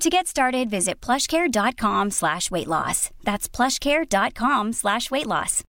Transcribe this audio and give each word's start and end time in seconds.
To 0.00 0.10
get 0.10 0.26
started, 0.26 0.70
visit 0.70 1.00
plushcare.com 1.00 2.10
slash 2.10 2.50
weight 2.50 2.68
loss. 2.68 3.10
That's 3.24 3.48
plushcare.com 3.48 4.72
slash 4.72 5.10
weight 5.10 5.26
loss. 5.26 5.64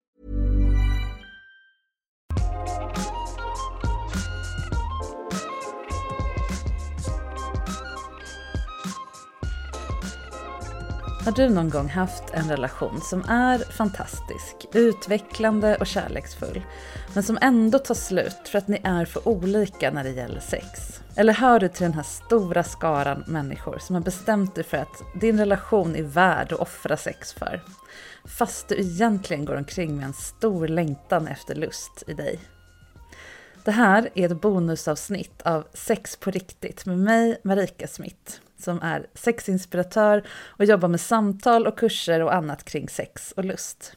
Har 11.26 11.32
du 11.32 11.50
någon 11.50 11.70
gång 11.70 11.90
haft 11.90 12.24
en 12.34 12.50
relation 12.50 13.02
som 13.02 13.24
är 13.28 13.60
fantastisk, 13.60 14.56
utvecklande 14.74 15.76
och 15.76 15.88
kärleksfull, 15.88 16.62
men 17.14 17.24
som 17.24 17.38
ändå 17.42 17.80
tar 17.80 17.96
slut 17.96 18.42
för 18.48 18.58
att 18.58 18.68
ni 18.68 18.82
är 18.84 19.06
för 19.06 19.28
olika 19.28 19.92
när 19.92 20.04
det 20.04 20.12
gäller 20.12 20.40
sex? 20.40 21.01
Eller 21.16 21.34
hör 21.34 21.60
du 21.60 21.68
till 21.68 21.84
den 21.84 21.94
här 21.94 22.04
stora 22.04 22.64
skaran 22.64 23.24
människor 23.28 23.78
som 23.80 23.96
har 23.96 24.04
bestämt 24.04 24.56
dig 24.56 24.64
för 24.64 24.78
att 24.78 25.22
din 25.22 25.40
relation 25.40 25.96
är 25.96 26.04
värd 26.04 26.54
att 26.54 26.60
offra 26.60 26.98
sex 26.98 27.34
för? 27.34 27.62
Fast 28.26 28.68
du 28.68 28.76
egentligen 28.76 29.46
går 29.46 29.56
omkring 29.56 29.98
med 29.98 30.06
en 30.06 30.14
stor 30.14 30.68
längtan 30.68 31.28
efter 31.28 31.56
lust 31.56 32.04
i 32.08 32.14
dig. 32.14 32.40
Det 33.66 33.72
här 33.72 34.10
är 34.16 34.26
ett 34.26 34.42
bonusavsnitt 34.42 35.42
av 35.42 35.68
Sex 35.74 36.16
på 36.16 36.32
riktigt 36.32 36.86
med 36.86 36.98
mig, 36.98 37.42
Marika 37.44 37.88
Smith, 37.88 38.32
som 38.60 38.82
är 38.82 39.08
sexinspiratör 39.14 40.24
och 40.30 40.66
jobbar 40.66 40.88
med 40.88 41.02
samtal 41.02 41.68
och 41.68 41.78
kurser 41.78 42.22
och 42.22 42.36
annat 42.36 42.64
kring 42.64 42.90
sex 42.90 43.34
och 43.38 43.46
lust. 43.46 43.96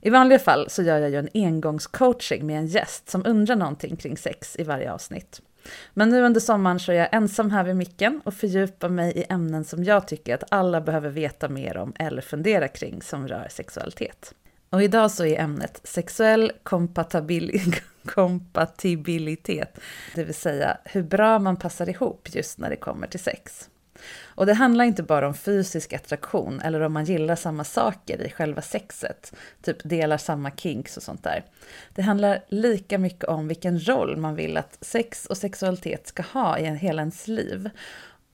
I 0.00 0.10
vanliga 0.10 0.38
fall 0.38 0.70
så 0.70 0.82
gör 0.82 0.98
jag 0.98 1.10
ju 1.10 1.16
en 1.16 1.28
engångscoaching 1.34 2.46
med 2.46 2.58
en 2.58 2.66
gäst 2.66 3.08
som 3.10 3.26
undrar 3.26 3.56
någonting 3.56 3.96
kring 3.96 4.16
sex 4.16 4.56
i 4.58 4.64
varje 4.64 4.92
avsnitt. 4.92 5.42
Men 5.94 6.10
nu 6.10 6.22
under 6.22 6.40
sommaren 6.40 6.78
så 6.78 6.92
är 6.92 6.96
jag 6.96 7.08
ensam 7.12 7.50
här 7.50 7.64
vid 7.64 7.76
micken 7.76 8.20
och 8.24 8.34
fördjupar 8.34 8.88
mig 8.88 9.12
i 9.16 9.24
ämnen 9.28 9.64
som 9.64 9.84
jag 9.84 10.08
tycker 10.08 10.34
att 10.34 10.44
alla 10.48 10.80
behöver 10.80 11.10
veta 11.10 11.48
mer 11.48 11.76
om 11.76 11.92
eller 11.98 12.22
fundera 12.22 12.68
kring 12.68 13.02
som 13.02 13.28
rör 13.28 13.48
sexualitet. 13.50 14.34
Och 14.70 14.82
idag 14.82 15.10
så 15.10 15.24
är 15.24 15.40
ämnet 15.40 15.80
sexuell 15.84 16.52
kompatibilitet, 18.04 19.78
det 20.14 20.24
vill 20.24 20.34
säga 20.34 20.78
hur 20.84 21.02
bra 21.02 21.38
man 21.38 21.56
passar 21.56 21.88
ihop 21.88 22.28
just 22.32 22.58
när 22.58 22.70
det 22.70 22.76
kommer 22.76 23.06
till 23.06 23.20
sex. 23.20 23.68
Och 24.36 24.46
det 24.46 24.54
handlar 24.54 24.84
inte 24.84 25.02
bara 25.02 25.26
om 25.28 25.34
fysisk 25.34 25.92
attraktion 25.92 26.60
eller 26.60 26.80
om 26.80 26.92
man 26.92 27.04
gillar 27.04 27.36
samma 27.36 27.64
saker 27.64 28.26
i 28.26 28.30
själva 28.30 28.62
sexet, 28.62 29.32
typ 29.62 29.76
delar 29.84 30.18
samma 30.18 30.50
kinks 30.50 30.96
och 30.96 31.02
sånt 31.02 31.22
där. 31.22 31.44
Det 31.94 32.02
handlar 32.02 32.44
lika 32.48 32.98
mycket 32.98 33.24
om 33.24 33.48
vilken 33.48 33.88
roll 33.88 34.16
man 34.16 34.34
vill 34.34 34.56
att 34.56 34.78
sex 34.80 35.26
och 35.26 35.36
sexualitet 35.36 36.06
ska 36.06 36.22
ha 36.22 36.58
i 36.58 36.64
hela 36.64 37.02
ens 37.02 37.28
liv. 37.28 37.70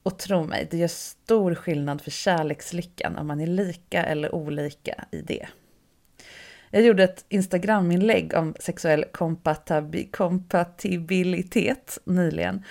Och 0.03 0.19
tro 0.19 0.45
mig, 0.45 0.69
det 0.71 0.77
gör 0.77 0.89
stor 0.89 1.55
skillnad 1.55 2.01
för 2.01 2.11
kärlekslyckan 2.11 3.19
om 3.19 3.27
man 3.27 3.41
är 3.41 3.47
lika 3.47 4.05
eller 4.05 4.35
olika 4.35 5.05
i 5.11 5.21
det. 5.21 5.47
Jag 6.71 6.83
gjorde 6.83 7.05
ett 7.05 7.25
Instagram-inlägg 7.29 8.35
om 8.35 8.55
sexuell 8.61 9.05
kompatibilitet 10.11 11.99
nyligen 12.05 12.65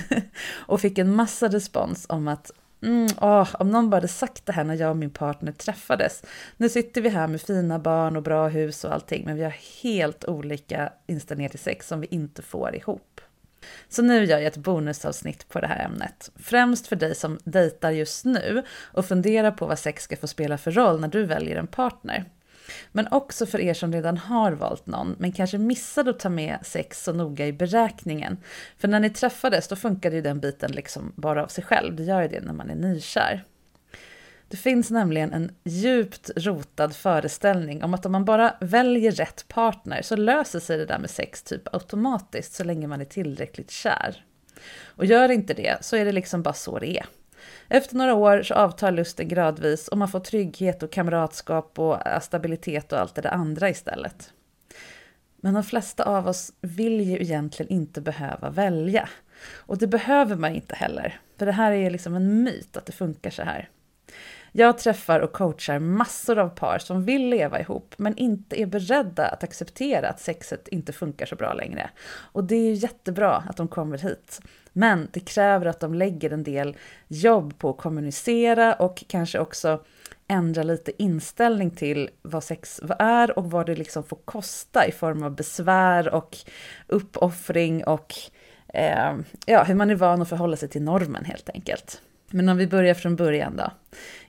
och 0.46 0.80
fick 0.80 0.98
en 0.98 1.14
massa 1.14 1.48
respons 1.48 2.06
om 2.08 2.28
att 2.28 2.50
Mm, 2.82 3.08
åh, 3.20 3.48
om 3.58 3.70
någon 3.70 3.90
bara 3.90 3.96
hade 3.96 4.08
sagt 4.08 4.46
det 4.46 4.52
här 4.52 4.64
när 4.64 4.74
jag 4.74 4.90
och 4.90 4.96
min 4.96 5.10
partner 5.10 5.52
träffades. 5.52 6.22
Nu 6.56 6.68
sitter 6.68 7.00
vi 7.00 7.08
här 7.08 7.28
med 7.28 7.40
fina 7.40 7.78
barn 7.78 8.16
och 8.16 8.22
bra 8.22 8.48
hus 8.48 8.84
och 8.84 8.92
allting, 8.94 9.24
men 9.24 9.36
vi 9.36 9.42
har 9.42 9.56
helt 9.82 10.24
olika 10.24 10.92
inställningar 11.06 11.48
till 11.48 11.58
sex 11.58 11.88
som 11.88 12.00
vi 12.00 12.06
inte 12.10 12.42
får 12.42 12.74
ihop. 12.74 13.20
Så 13.88 14.02
nu 14.02 14.24
gör 14.24 14.38
jag 14.38 14.46
ett 14.46 14.56
bonusavsnitt 14.56 15.48
på 15.48 15.60
det 15.60 15.66
här 15.66 15.84
ämnet. 15.84 16.30
Främst 16.36 16.86
för 16.86 16.96
dig 16.96 17.14
som 17.14 17.38
dejtar 17.44 17.90
just 17.90 18.24
nu 18.24 18.62
och 18.80 19.06
funderar 19.06 19.50
på 19.50 19.66
vad 19.66 19.78
sex 19.78 20.04
ska 20.04 20.16
få 20.16 20.26
spela 20.26 20.58
för 20.58 20.70
roll 20.70 21.00
när 21.00 21.08
du 21.08 21.24
väljer 21.24 21.56
en 21.56 21.66
partner. 21.66 22.24
Men 22.92 23.08
också 23.10 23.46
för 23.46 23.60
er 23.60 23.74
som 23.74 23.92
redan 23.92 24.18
har 24.18 24.52
valt 24.52 24.86
någon, 24.86 25.16
men 25.18 25.32
kanske 25.32 25.58
missade 25.58 26.10
att 26.10 26.18
ta 26.18 26.28
med 26.28 26.58
sex 26.62 27.04
så 27.04 27.12
noga 27.12 27.46
i 27.46 27.52
beräkningen. 27.52 28.36
För 28.78 28.88
när 28.88 29.00
ni 29.00 29.10
träffades, 29.10 29.68
då 29.68 29.76
funkade 29.76 30.16
ju 30.16 30.22
den 30.22 30.40
biten 30.40 30.72
liksom 30.72 31.12
bara 31.16 31.42
av 31.42 31.48
sig 31.48 31.64
själv. 31.64 31.96
Det 31.96 32.02
gör 32.02 32.22
ju 32.22 32.28
det 32.28 32.40
när 32.40 32.52
man 32.52 32.70
är 32.70 32.74
nykär. 32.74 33.44
Det 34.48 34.56
finns 34.56 34.90
nämligen 34.90 35.32
en 35.32 35.50
djupt 35.64 36.30
rotad 36.36 36.96
föreställning 36.96 37.84
om 37.84 37.94
att 37.94 38.06
om 38.06 38.12
man 38.12 38.24
bara 38.24 38.54
väljer 38.60 39.12
rätt 39.12 39.48
partner 39.48 40.02
så 40.02 40.16
löser 40.16 40.60
sig 40.60 40.78
det 40.78 40.86
där 40.86 40.98
med 40.98 41.10
sex 41.10 41.42
typ 41.42 41.74
automatiskt 41.74 42.54
så 42.54 42.64
länge 42.64 42.86
man 42.86 43.00
är 43.00 43.04
tillräckligt 43.04 43.70
kär. 43.70 44.24
Och 44.84 45.04
gör 45.04 45.28
inte 45.28 45.54
det 45.54 45.76
så 45.80 45.96
är 45.96 46.04
det 46.04 46.12
liksom 46.12 46.42
bara 46.42 46.54
så 46.54 46.78
det 46.78 46.98
är. 46.98 47.06
Efter 47.74 47.96
några 47.96 48.14
år 48.14 48.42
så 48.42 48.54
avtar 48.54 48.92
lusten 48.92 49.28
gradvis 49.28 49.88
och 49.88 49.98
man 49.98 50.08
får 50.08 50.20
trygghet 50.20 50.82
och 50.82 50.92
kamratskap 50.92 51.78
och 51.78 52.06
äh, 52.06 52.20
stabilitet 52.20 52.92
och 52.92 52.98
allt 52.98 53.14
det 53.14 53.22
där 53.22 53.30
andra 53.30 53.70
istället. 53.70 54.32
Men 55.40 55.54
de 55.54 55.64
flesta 55.64 56.04
av 56.04 56.28
oss 56.28 56.52
vill 56.60 57.00
ju 57.00 57.20
egentligen 57.20 57.72
inte 57.72 58.00
behöva 58.00 58.50
välja. 58.50 59.08
Och 59.52 59.78
det 59.78 59.86
behöver 59.86 60.36
man 60.36 60.54
inte 60.54 60.74
heller. 60.74 61.20
För 61.38 61.46
det 61.46 61.52
här 61.52 61.72
är 61.72 61.90
liksom 61.90 62.14
en 62.14 62.42
myt 62.42 62.76
att 62.76 62.86
det 62.86 62.92
funkar 62.92 63.30
så 63.30 63.42
här. 63.42 63.68
Jag 64.54 64.78
träffar 64.78 65.20
och 65.20 65.32
coachar 65.32 65.78
massor 65.78 66.38
av 66.38 66.48
par 66.48 66.78
som 66.78 67.04
vill 67.04 67.28
leva 67.28 67.60
ihop 67.60 67.94
men 67.96 68.16
inte 68.16 68.60
är 68.60 68.66
beredda 68.66 69.26
att 69.26 69.44
acceptera 69.44 70.08
att 70.08 70.20
sexet 70.20 70.68
inte 70.68 70.92
funkar 70.92 71.26
så 71.26 71.36
bra 71.36 71.54
längre. 71.54 71.90
Och 72.08 72.44
det 72.44 72.54
är 72.54 72.68
ju 72.68 72.72
jättebra 72.72 73.34
att 73.48 73.56
de 73.56 73.68
kommer 73.68 73.98
hit. 73.98 74.40
Men 74.72 75.08
det 75.12 75.20
kräver 75.20 75.66
att 75.66 75.80
de 75.80 75.94
lägger 75.94 76.30
en 76.30 76.42
del 76.42 76.76
jobb 77.08 77.58
på 77.58 77.70
att 77.70 77.76
kommunicera 77.76 78.74
och 78.74 79.04
kanske 79.08 79.38
också 79.38 79.84
ändra 80.28 80.62
lite 80.62 81.02
inställning 81.02 81.70
till 81.70 82.10
vad 82.22 82.44
sex 82.44 82.80
är 82.98 83.38
och 83.38 83.50
vad 83.50 83.66
det 83.66 83.74
liksom 83.74 84.04
får 84.04 84.18
kosta 84.24 84.86
i 84.86 84.92
form 84.92 85.22
av 85.22 85.34
besvär 85.36 86.14
och 86.14 86.36
uppoffring 86.86 87.84
och 87.84 88.14
eh, 88.68 89.16
ja, 89.46 89.62
hur 89.62 89.74
man 89.74 89.90
är 89.90 89.94
van 89.94 90.22
att 90.22 90.28
förhålla 90.28 90.56
sig 90.56 90.68
till 90.68 90.82
normen 90.82 91.24
helt 91.24 91.48
enkelt. 91.48 92.00
Men 92.32 92.48
om 92.48 92.56
vi 92.56 92.66
börjar 92.66 92.94
från 92.94 93.16
början 93.16 93.56
då. 93.56 93.72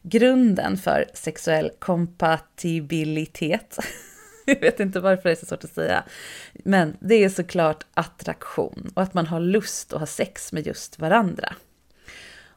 Grunden 0.01 0.77
för 0.77 1.05
sexuell 1.13 1.71
kompatibilitet 1.79 3.77
jag 4.45 4.59
vet 4.59 4.79
inte 4.79 4.99
varför 4.99 5.23
det 5.23 5.33
är 5.33 5.35
så 5.35 5.45
svårt 5.45 5.63
att 5.63 5.73
säga. 5.73 6.03
Men 6.53 6.97
det 6.99 7.23
är 7.23 7.29
såklart 7.29 7.85
attraktion 7.93 8.91
och 8.93 9.03
att 9.03 9.13
man 9.13 9.27
har 9.27 9.39
lust 9.39 9.93
att 9.93 9.99
ha 9.99 10.05
sex 10.05 10.53
med 10.53 10.67
just 10.67 10.99
varandra. 10.99 11.53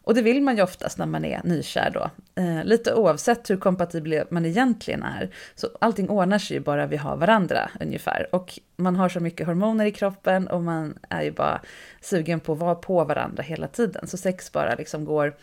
Och 0.06 0.14
det 0.14 0.22
vill 0.22 0.42
man 0.42 0.56
ju 0.56 0.62
oftast 0.62 0.98
när 0.98 1.06
man 1.06 1.24
är 1.24 1.40
nykär 1.44 1.90
då. 1.90 2.10
Eh, 2.42 2.64
lite 2.64 2.94
oavsett 2.94 3.50
hur 3.50 3.56
kompatibel 3.56 4.26
man 4.30 4.46
egentligen 4.46 5.02
är. 5.02 5.30
Så 5.54 5.68
allting 5.80 6.10
ordnar 6.10 6.38
sig 6.38 6.56
ju 6.56 6.62
bara 6.62 6.86
vi 6.86 6.96
har 6.96 7.16
varandra 7.16 7.70
ungefär. 7.80 8.28
Och 8.32 8.60
man 8.76 8.96
har 8.96 9.08
så 9.08 9.20
mycket 9.20 9.46
hormoner 9.46 9.86
i 9.86 9.92
kroppen 9.92 10.48
och 10.48 10.62
man 10.62 10.98
är 11.08 11.22
ju 11.22 11.30
bara 11.30 11.60
sugen 12.00 12.40
på 12.40 12.52
att 12.52 12.58
vara 12.58 12.74
på 12.74 13.04
varandra 13.04 13.42
hela 13.42 13.68
tiden. 13.68 14.06
Så 14.06 14.16
sex 14.16 14.52
bara 14.52 14.74
liksom 14.74 15.04
går 15.04 15.36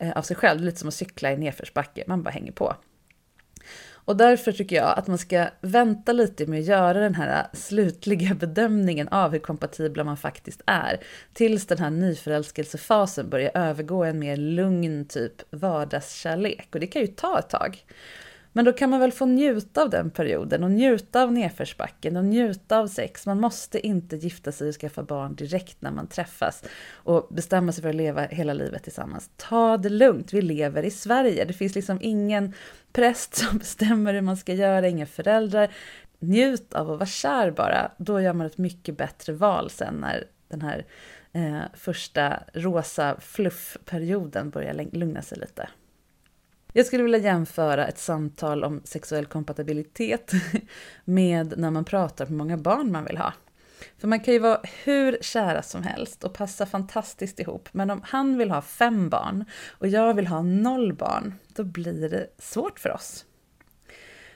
eh, 0.00 0.10
av 0.10 0.22
sig 0.22 0.36
själv, 0.36 0.60
lite 0.60 0.78
som 0.78 0.88
att 0.88 0.94
cykla 0.94 1.32
i 1.32 1.36
nedförsbacke, 1.36 2.04
man 2.06 2.22
bara 2.22 2.30
hänger 2.30 2.52
på. 2.52 2.74
Och 4.04 4.16
därför 4.16 4.52
tycker 4.52 4.76
jag 4.76 4.98
att 4.98 5.06
man 5.06 5.18
ska 5.18 5.46
vänta 5.60 6.12
lite 6.12 6.46
med 6.46 6.60
att 6.60 6.66
göra 6.66 7.00
den 7.00 7.14
här 7.14 7.46
slutliga 7.52 8.34
bedömningen 8.40 9.08
av 9.08 9.32
hur 9.32 9.38
kompatibla 9.38 10.04
man 10.04 10.16
faktiskt 10.16 10.62
är, 10.66 11.00
tills 11.32 11.66
den 11.66 11.78
här 11.78 11.90
nyförälskelsefasen 11.90 13.30
börjar 13.30 13.50
övergå 13.54 14.06
i 14.06 14.08
en 14.08 14.18
mer 14.18 14.36
lugn 14.36 15.04
typ 15.04 15.42
vardagskärlek. 15.50 16.68
Och 16.72 16.80
det 16.80 16.86
kan 16.86 17.02
ju 17.02 17.08
ta 17.08 17.38
ett 17.38 17.50
tag. 17.50 17.84
Men 18.52 18.64
då 18.64 18.72
kan 18.72 18.90
man 18.90 19.00
väl 19.00 19.12
få 19.12 19.26
njuta 19.26 19.82
av 19.82 19.90
den 19.90 20.10
perioden 20.10 20.64
och 20.64 20.70
njuta 20.70 21.22
av 21.22 21.32
nedförsbacken 21.32 22.16
och 22.16 22.24
njuta 22.24 22.78
av 22.78 22.86
sex. 22.86 23.26
Man 23.26 23.40
måste 23.40 23.86
inte 23.86 24.16
gifta 24.16 24.52
sig 24.52 24.68
och 24.68 24.74
skaffa 24.74 25.02
barn 25.02 25.34
direkt 25.34 25.82
när 25.82 25.90
man 25.90 26.06
träffas 26.06 26.64
och 26.92 27.28
bestämma 27.30 27.72
sig 27.72 27.82
för 27.82 27.88
att 27.88 27.94
leva 27.94 28.26
hela 28.26 28.52
livet 28.52 28.82
tillsammans. 28.82 29.30
Ta 29.36 29.76
det 29.76 29.88
lugnt, 29.88 30.32
vi 30.32 30.42
lever 30.42 30.82
i 30.82 30.90
Sverige. 30.90 31.44
Det 31.44 31.52
finns 31.52 31.74
liksom 31.74 31.98
ingen 32.02 32.54
präst 32.92 33.34
som 33.34 33.58
bestämmer 33.58 34.14
hur 34.14 34.20
man 34.20 34.36
ska 34.36 34.54
göra, 34.54 34.88
inga 34.88 35.06
föräldrar. 35.06 35.70
Njut 36.18 36.74
av 36.74 36.90
att 36.90 36.98
vara 36.98 37.06
kär 37.06 37.50
bara, 37.50 37.92
då 37.98 38.20
gör 38.20 38.32
man 38.32 38.46
ett 38.46 38.58
mycket 38.58 38.96
bättre 38.96 39.32
val 39.32 39.70
sen 39.70 39.94
när 39.94 40.24
den 40.48 40.62
här 40.62 40.84
eh, 41.32 41.60
första 41.74 42.42
rosa 42.54 43.16
fluffperioden 43.20 44.50
börjar 44.50 44.86
lugna 44.92 45.22
sig 45.22 45.38
lite. 45.38 45.68
Jag 46.72 46.86
skulle 46.86 47.02
vilja 47.02 47.18
jämföra 47.18 47.86
ett 47.86 47.98
samtal 47.98 48.64
om 48.64 48.80
sexuell 48.84 49.26
kompatibilitet 49.26 50.32
med 51.04 51.58
när 51.58 51.70
man 51.70 51.84
pratar 51.84 52.26
hur 52.26 52.34
många 52.34 52.56
barn 52.56 52.92
man 52.92 53.04
vill 53.04 53.18
ha. 53.18 53.32
För 53.98 54.08
man 54.08 54.20
kan 54.20 54.34
ju 54.34 54.40
vara 54.40 54.60
hur 54.84 55.18
kära 55.20 55.62
som 55.62 55.82
helst 55.82 56.24
och 56.24 56.34
passa 56.34 56.66
fantastiskt 56.66 57.40
ihop, 57.40 57.68
men 57.72 57.90
om 57.90 58.00
han 58.04 58.38
vill 58.38 58.50
ha 58.50 58.62
fem 58.62 59.08
barn 59.08 59.44
och 59.68 59.88
jag 59.88 60.14
vill 60.14 60.26
ha 60.26 60.42
noll 60.42 60.92
barn, 60.92 61.34
då 61.54 61.64
blir 61.64 62.08
det 62.08 62.26
svårt 62.38 62.80
för 62.80 62.92
oss. 62.92 63.24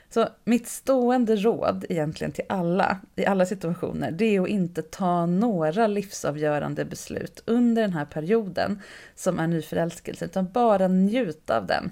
Så 0.09 0.27
mitt 0.43 0.67
stående 0.67 1.35
råd 1.35 1.85
egentligen 1.89 2.31
till 2.31 2.45
alla, 2.49 2.99
i 3.15 3.25
alla 3.25 3.45
situationer, 3.45 4.11
det 4.11 4.35
är 4.35 4.41
att 4.41 4.49
inte 4.49 4.81
ta 4.81 5.25
några 5.25 5.87
livsavgörande 5.87 6.85
beslut 6.85 7.43
under 7.45 7.81
den 7.81 7.93
här 7.93 8.05
perioden 8.05 8.81
som 9.15 9.39
är 9.39 9.47
nyförälskelse, 9.47 10.25
utan 10.25 10.51
bara 10.51 10.87
njuta 10.87 11.57
av 11.57 11.67
den 11.67 11.91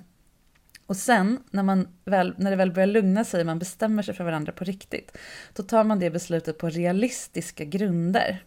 och 0.94 0.98
sen 0.98 1.40
när, 1.51 1.63
man 1.63 1.88
väl, 2.06 2.34
när 2.38 2.51
det 2.51 2.57
väl 2.57 2.72
börjar 2.72 2.88
lugna 2.88 3.24
sig, 3.24 3.40
och 3.40 3.45
man 3.45 3.60
bestämmer 3.60 4.04
sig 4.04 4.13
för 4.13 4.24
varandra 4.24 4.51
på 4.51 4.63
riktigt, 4.63 5.18
då 5.54 5.63
tar 5.63 5.84
man 5.84 6.00
det 6.00 6.10
beslutet 6.10 6.57
på 6.57 6.69
realistiska 6.69 7.66
grunder. 7.66 8.44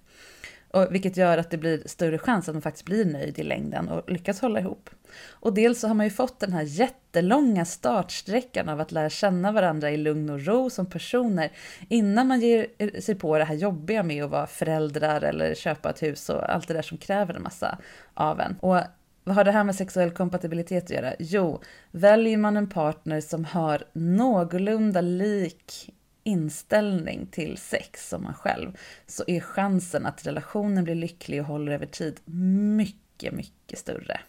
Och 0.70 0.94
vilket 0.94 1.16
gör 1.16 1.38
att 1.38 1.50
det 1.50 1.56
blir 1.56 1.82
större 1.86 2.18
chans 2.18 2.48
att 2.48 2.54
man 2.54 2.62
faktiskt 2.62 2.84
blir 2.84 3.04
nöjd 3.04 3.38
i 3.38 3.42
längden 3.42 3.88
och 3.88 4.10
lyckas 4.10 4.40
hålla 4.40 4.60
ihop. 4.60 4.90
Och 5.28 5.54
dels 5.54 5.80
så 5.80 5.88
har 5.88 5.94
man 5.94 6.06
ju 6.06 6.10
fått 6.10 6.40
den 6.40 6.52
här 6.52 6.62
jättelånga 6.62 7.64
startsträckan 7.64 8.68
av 8.68 8.80
att 8.80 8.92
lära 8.92 9.10
känna 9.10 9.52
varandra 9.52 9.90
i 9.90 9.96
lugn 9.96 10.30
och 10.30 10.46
ro 10.46 10.70
som 10.70 10.86
personer 10.86 11.52
innan 11.88 12.26
man 12.26 12.40
ger 12.40 13.00
sig 13.00 13.14
på 13.14 13.38
det 13.38 13.44
här 13.44 13.54
jobbiga 13.54 14.02
med 14.02 14.24
att 14.24 14.30
vara 14.30 14.46
föräldrar 14.46 15.20
eller 15.20 15.54
köpa 15.54 15.90
ett 15.90 16.02
hus 16.02 16.28
och 16.28 16.52
allt 16.52 16.68
det 16.68 16.74
där 16.74 16.82
som 16.82 16.98
kräver 16.98 17.34
en 17.34 17.42
massa 17.42 17.78
av 18.14 18.40
en. 18.40 18.56
Och 18.60 18.80
vad 19.26 19.36
har 19.36 19.44
det 19.44 19.50
här 19.50 19.64
med 19.64 19.74
sexuell 19.74 20.10
kompatibilitet 20.10 20.84
att 20.84 20.90
göra? 20.90 21.14
Jo, 21.18 21.62
väljer 21.90 22.36
man 22.36 22.56
en 22.56 22.68
partner 22.68 23.20
som 23.20 23.44
har 23.44 23.84
någorlunda 23.92 25.00
lik 25.00 25.94
inställning 26.22 27.26
till 27.26 27.56
sex 27.56 28.08
som 28.08 28.22
man 28.22 28.34
själv, 28.34 28.76
så 29.06 29.24
är 29.26 29.40
chansen 29.40 30.06
att 30.06 30.26
relationen 30.26 30.84
blir 30.84 30.94
lycklig 30.94 31.40
och 31.40 31.46
håller 31.46 31.72
över 31.72 31.86
tid 31.86 32.20
mycket, 32.26 33.32
mycket 33.32 33.78
större. 33.78 34.20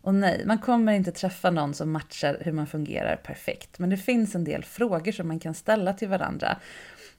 Och 0.00 0.14
nej, 0.14 0.42
man 0.46 0.58
kommer 0.58 0.92
inte 0.92 1.12
träffa 1.12 1.50
någon 1.50 1.74
som 1.74 1.90
matchar 1.92 2.38
hur 2.40 2.52
man 2.52 2.66
fungerar 2.66 3.16
perfekt, 3.16 3.78
men 3.78 3.90
det 3.90 3.96
finns 3.96 4.34
en 4.34 4.44
del 4.44 4.64
frågor 4.64 5.12
som 5.12 5.28
man 5.28 5.40
kan 5.40 5.54
ställa 5.54 5.92
till 5.92 6.08
varandra. 6.08 6.56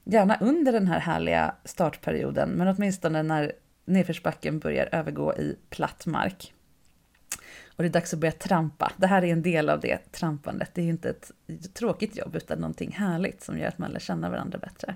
Gärna 0.04 0.38
under 0.40 0.72
den 0.72 0.86
här 0.86 1.00
härliga 1.00 1.54
startperioden, 1.64 2.50
men 2.50 2.68
åtminstone 2.68 3.22
när 3.22 3.52
nedförsbacken 3.84 4.58
börjar 4.58 4.88
övergå 4.92 5.34
i 5.34 5.56
platt 5.70 6.06
mark. 6.06 6.54
Och 7.80 7.84
det 7.84 7.88
är 7.88 7.92
dags 7.92 8.14
att 8.14 8.20
börja 8.20 8.32
trampa. 8.32 8.92
Det 8.96 9.06
här 9.06 9.24
är 9.24 9.32
en 9.32 9.42
del 9.42 9.68
av 9.68 9.80
det 9.80 10.12
trampandet. 10.12 10.70
Det 10.74 10.80
är 10.80 10.84
ju 10.84 10.90
inte 10.90 11.08
ett 11.08 11.30
tråkigt 11.74 12.16
jobb 12.16 12.36
utan 12.36 12.58
någonting 12.58 12.92
härligt 12.92 13.42
som 13.42 13.58
gör 13.58 13.68
att 13.68 13.78
man 13.78 13.90
lär 13.90 14.00
känna 14.00 14.30
varandra 14.30 14.58
bättre. 14.58 14.94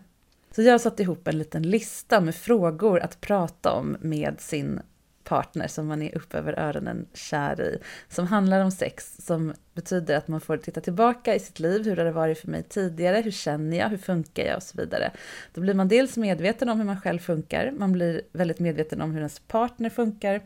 Så 0.50 0.62
jag 0.62 0.72
har 0.72 0.78
satt 0.78 1.00
ihop 1.00 1.28
en 1.28 1.38
liten 1.38 1.62
lista 1.62 2.20
med 2.20 2.34
frågor 2.34 3.00
att 3.00 3.20
prata 3.20 3.72
om 3.72 3.96
med 4.00 4.40
sin 4.40 4.80
partner 5.24 5.68
som 5.68 5.86
man 5.86 6.02
är 6.02 6.16
upp 6.16 6.34
över 6.34 6.58
öronen 6.58 7.06
kär 7.14 7.60
i. 7.60 7.78
Som 8.08 8.26
handlar 8.26 8.60
om 8.60 8.70
sex, 8.70 9.16
som 9.18 9.52
betyder 9.74 10.16
att 10.16 10.28
man 10.28 10.40
får 10.40 10.56
titta 10.56 10.80
tillbaka 10.80 11.34
i 11.34 11.38
sitt 11.38 11.58
liv. 11.58 11.84
Hur 11.84 11.96
har 11.96 12.04
det 12.04 12.12
varit 12.12 12.38
för 12.38 12.48
mig 12.48 12.62
tidigare? 12.62 13.20
Hur 13.20 13.30
känner 13.30 13.76
jag? 13.76 13.88
Hur 13.88 13.98
funkar 13.98 14.44
jag? 14.44 14.56
Och 14.56 14.62
så 14.62 14.78
vidare. 14.78 15.10
Då 15.54 15.60
blir 15.60 15.74
man 15.74 15.88
dels 15.88 16.16
medveten 16.16 16.68
om 16.68 16.78
hur 16.78 16.86
man 16.86 17.00
själv 17.00 17.18
funkar. 17.18 17.70
Man 17.70 17.92
blir 17.92 18.22
väldigt 18.32 18.58
medveten 18.58 19.00
om 19.00 19.10
hur 19.10 19.18
ens 19.18 19.38
partner 19.40 19.90
funkar 19.90 20.42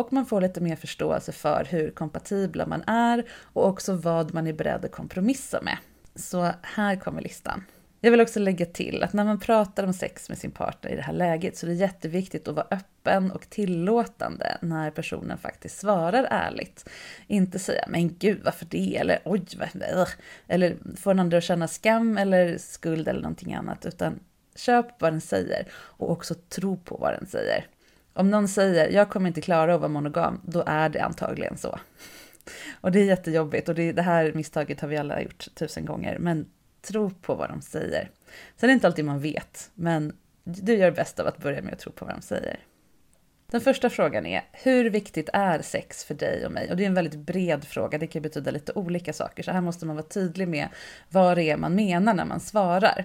och 0.00 0.12
man 0.12 0.26
får 0.26 0.40
lite 0.40 0.60
mer 0.60 0.76
förståelse 0.76 1.32
för 1.32 1.64
hur 1.70 1.90
kompatibla 1.90 2.66
man 2.66 2.82
är 2.86 3.24
och 3.42 3.66
också 3.66 3.94
vad 3.94 4.34
man 4.34 4.46
är 4.46 4.52
beredd 4.52 4.84
att 4.84 4.92
kompromissa 4.92 5.62
med. 5.62 5.76
Så 6.14 6.50
här 6.62 6.96
kommer 6.96 7.22
listan. 7.22 7.64
Jag 8.02 8.10
vill 8.10 8.20
också 8.20 8.40
lägga 8.40 8.66
till 8.66 9.02
att 9.02 9.12
när 9.12 9.24
man 9.24 9.40
pratar 9.40 9.84
om 9.84 9.92
sex 9.92 10.28
med 10.28 10.38
sin 10.38 10.50
partner 10.50 10.90
i 10.90 10.96
det 10.96 11.02
här 11.02 11.12
läget 11.12 11.56
så 11.56 11.66
är 11.66 11.70
det 11.70 11.76
jätteviktigt 11.76 12.48
att 12.48 12.54
vara 12.54 12.66
öppen 12.70 13.30
och 13.30 13.50
tillåtande 13.50 14.58
när 14.60 14.90
personen 14.90 15.38
faktiskt 15.38 15.78
svarar 15.78 16.26
ärligt. 16.30 16.88
Inte 17.26 17.58
säga 17.58 17.84
“men 17.88 18.16
gud, 18.18 18.40
varför 18.44 18.66
det?” 18.70 18.96
eller 18.96 19.18
“oj, 19.24 19.44
vad 19.58 20.08
eller 20.48 20.76
få 20.96 21.10
den 21.10 21.20
andra 21.20 21.38
att 21.38 21.44
känna 21.44 21.68
skam 21.68 22.18
eller 22.18 22.58
skuld 22.58 23.08
eller 23.08 23.20
någonting 23.20 23.54
annat, 23.54 23.86
utan 23.86 24.20
köp 24.56 24.86
vad 25.00 25.12
den 25.12 25.20
säger 25.20 25.66
och 25.72 26.10
också 26.10 26.34
tro 26.34 26.76
på 26.76 26.96
vad 26.96 27.12
den 27.12 27.26
säger. 27.26 27.66
Om 28.12 28.30
någon 28.30 28.48
säger 28.48 28.90
jag 28.90 29.10
kommer 29.10 29.28
inte 29.28 29.40
klara 29.40 29.74
att 29.74 29.80
vara 29.80 29.88
monogam, 29.88 30.40
då 30.44 30.62
är 30.66 30.88
det 30.88 31.00
antagligen 31.00 31.58
så. 31.58 31.78
Och 32.80 32.92
det 32.92 33.00
är 33.00 33.04
jättejobbigt 33.04 33.68
och 33.68 33.74
det, 33.74 33.92
det 33.92 34.02
här 34.02 34.32
misstaget 34.32 34.80
har 34.80 34.88
vi 34.88 34.96
alla 34.96 35.22
gjort 35.22 35.46
tusen 35.54 35.84
gånger, 35.84 36.18
men 36.18 36.46
tro 36.82 37.10
på 37.10 37.34
vad 37.34 37.48
de 37.48 37.60
säger. 37.60 38.10
Sen 38.56 38.66
är 38.66 38.68
det 38.68 38.74
inte 38.74 38.86
alltid 38.86 39.04
man 39.04 39.20
vet, 39.20 39.70
men 39.74 40.16
du 40.44 40.74
gör 40.74 40.90
bäst 40.90 41.20
av 41.20 41.26
att 41.26 41.38
börja 41.38 41.62
med 41.62 41.72
att 41.72 41.78
tro 41.78 41.92
på 41.92 42.04
vad 42.04 42.14
de 42.14 42.22
säger. 42.22 42.58
Den 43.50 43.60
första 43.60 43.90
frågan 43.90 44.26
är, 44.26 44.42
hur 44.52 44.90
viktigt 44.90 45.28
är 45.32 45.62
sex 45.62 46.04
för 46.04 46.14
dig 46.14 46.46
och 46.46 46.52
mig? 46.52 46.70
Och 46.70 46.76
det 46.76 46.84
är 46.84 46.86
en 46.86 46.94
väldigt 46.94 47.18
bred 47.18 47.64
fråga, 47.64 47.98
det 47.98 48.06
kan 48.06 48.22
betyda 48.22 48.50
lite 48.50 48.72
olika 48.72 49.12
saker, 49.12 49.42
så 49.42 49.50
här 49.50 49.60
måste 49.60 49.86
man 49.86 49.96
vara 49.96 50.06
tydlig 50.06 50.48
med 50.48 50.68
vad 51.08 51.36
det 51.36 51.42
är 51.42 51.56
man 51.56 51.74
menar 51.74 52.14
när 52.14 52.24
man 52.24 52.40
svarar. 52.40 53.04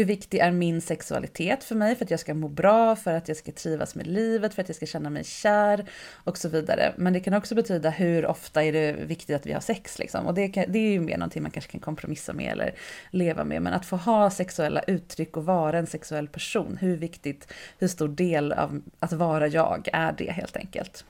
Hur 0.00 0.04
viktig 0.04 0.38
är 0.38 0.50
min 0.50 0.80
sexualitet 0.80 1.64
för 1.64 1.74
mig, 1.74 1.96
för 1.96 2.04
att 2.04 2.10
jag 2.10 2.20
ska 2.20 2.34
må 2.34 2.48
bra, 2.48 2.96
för 2.96 3.14
att 3.14 3.28
jag 3.28 3.36
ska 3.36 3.52
trivas 3.52 3.94
med 3.94 4.06
livet, 4.06 4.54
för 4.54 4.62
att 4.62 4.68
jag 4.68 4.76
ska 4.76 4.86
känna 4.86 5.10
mig 5.10 5.24
kär 5.24 5.86
och 6.24 6.38
så 6.38 6.48
vidare. 6.48 6.94
Men 6.96 7.12
det 7.12 7.20
kan 7.20 7.34
också 7.34 7.54
betyda 7.54 7.90
hur 7.90 8.26
ofta 8.26 8.64
är 8.64 8.72
det 8.72 8.92
viktigt 8.92 9.36
att 9.36 9.46
vi 9.46 9.52
har 9.52 9.60
sex 9.60 9.98
liksom. 9.98 10.26
Och 10.26 10.34
det, 10.34 10.48
kan, 10.48 10.64
det 10.68 10.78
är 10.78 10.90
ju 10.92 11.00
mer 11.00 11.16
någonting 11.16 11.42
man 11.42 11.50
kanske 11.50 11.70
kan 11.70 11.80
kompromissa 11.80 12.32
med 12.32 12.52
eller 12.52 12.74
leva 13.10 13.44
med. 13.44 13.62
Men 13.62 13.72
att 13.72 13.86
få 13.86 13.96
ha 13.96 14.30
sexuella 14.30 14.82
uttryck 14.82 15.36
och 15.36 15.44
vara 15.44 15.78
en 15.78 15.86
sexuell 15.86 16.28
person, 16.28 16.78
hur 16.80 16.96
viktigt, 16.96 17.52
hur 17.78 17.88
stor 17.88 18.08
del 18.08 18.52
av 18.52 18.82
att 18.98 19.12
vara 19.12 19.48
jag 19.48 19.88
är 19.92 20.14
det 20.18 20.30
helt 20.30 20.56
enkelt. 20.56 21.04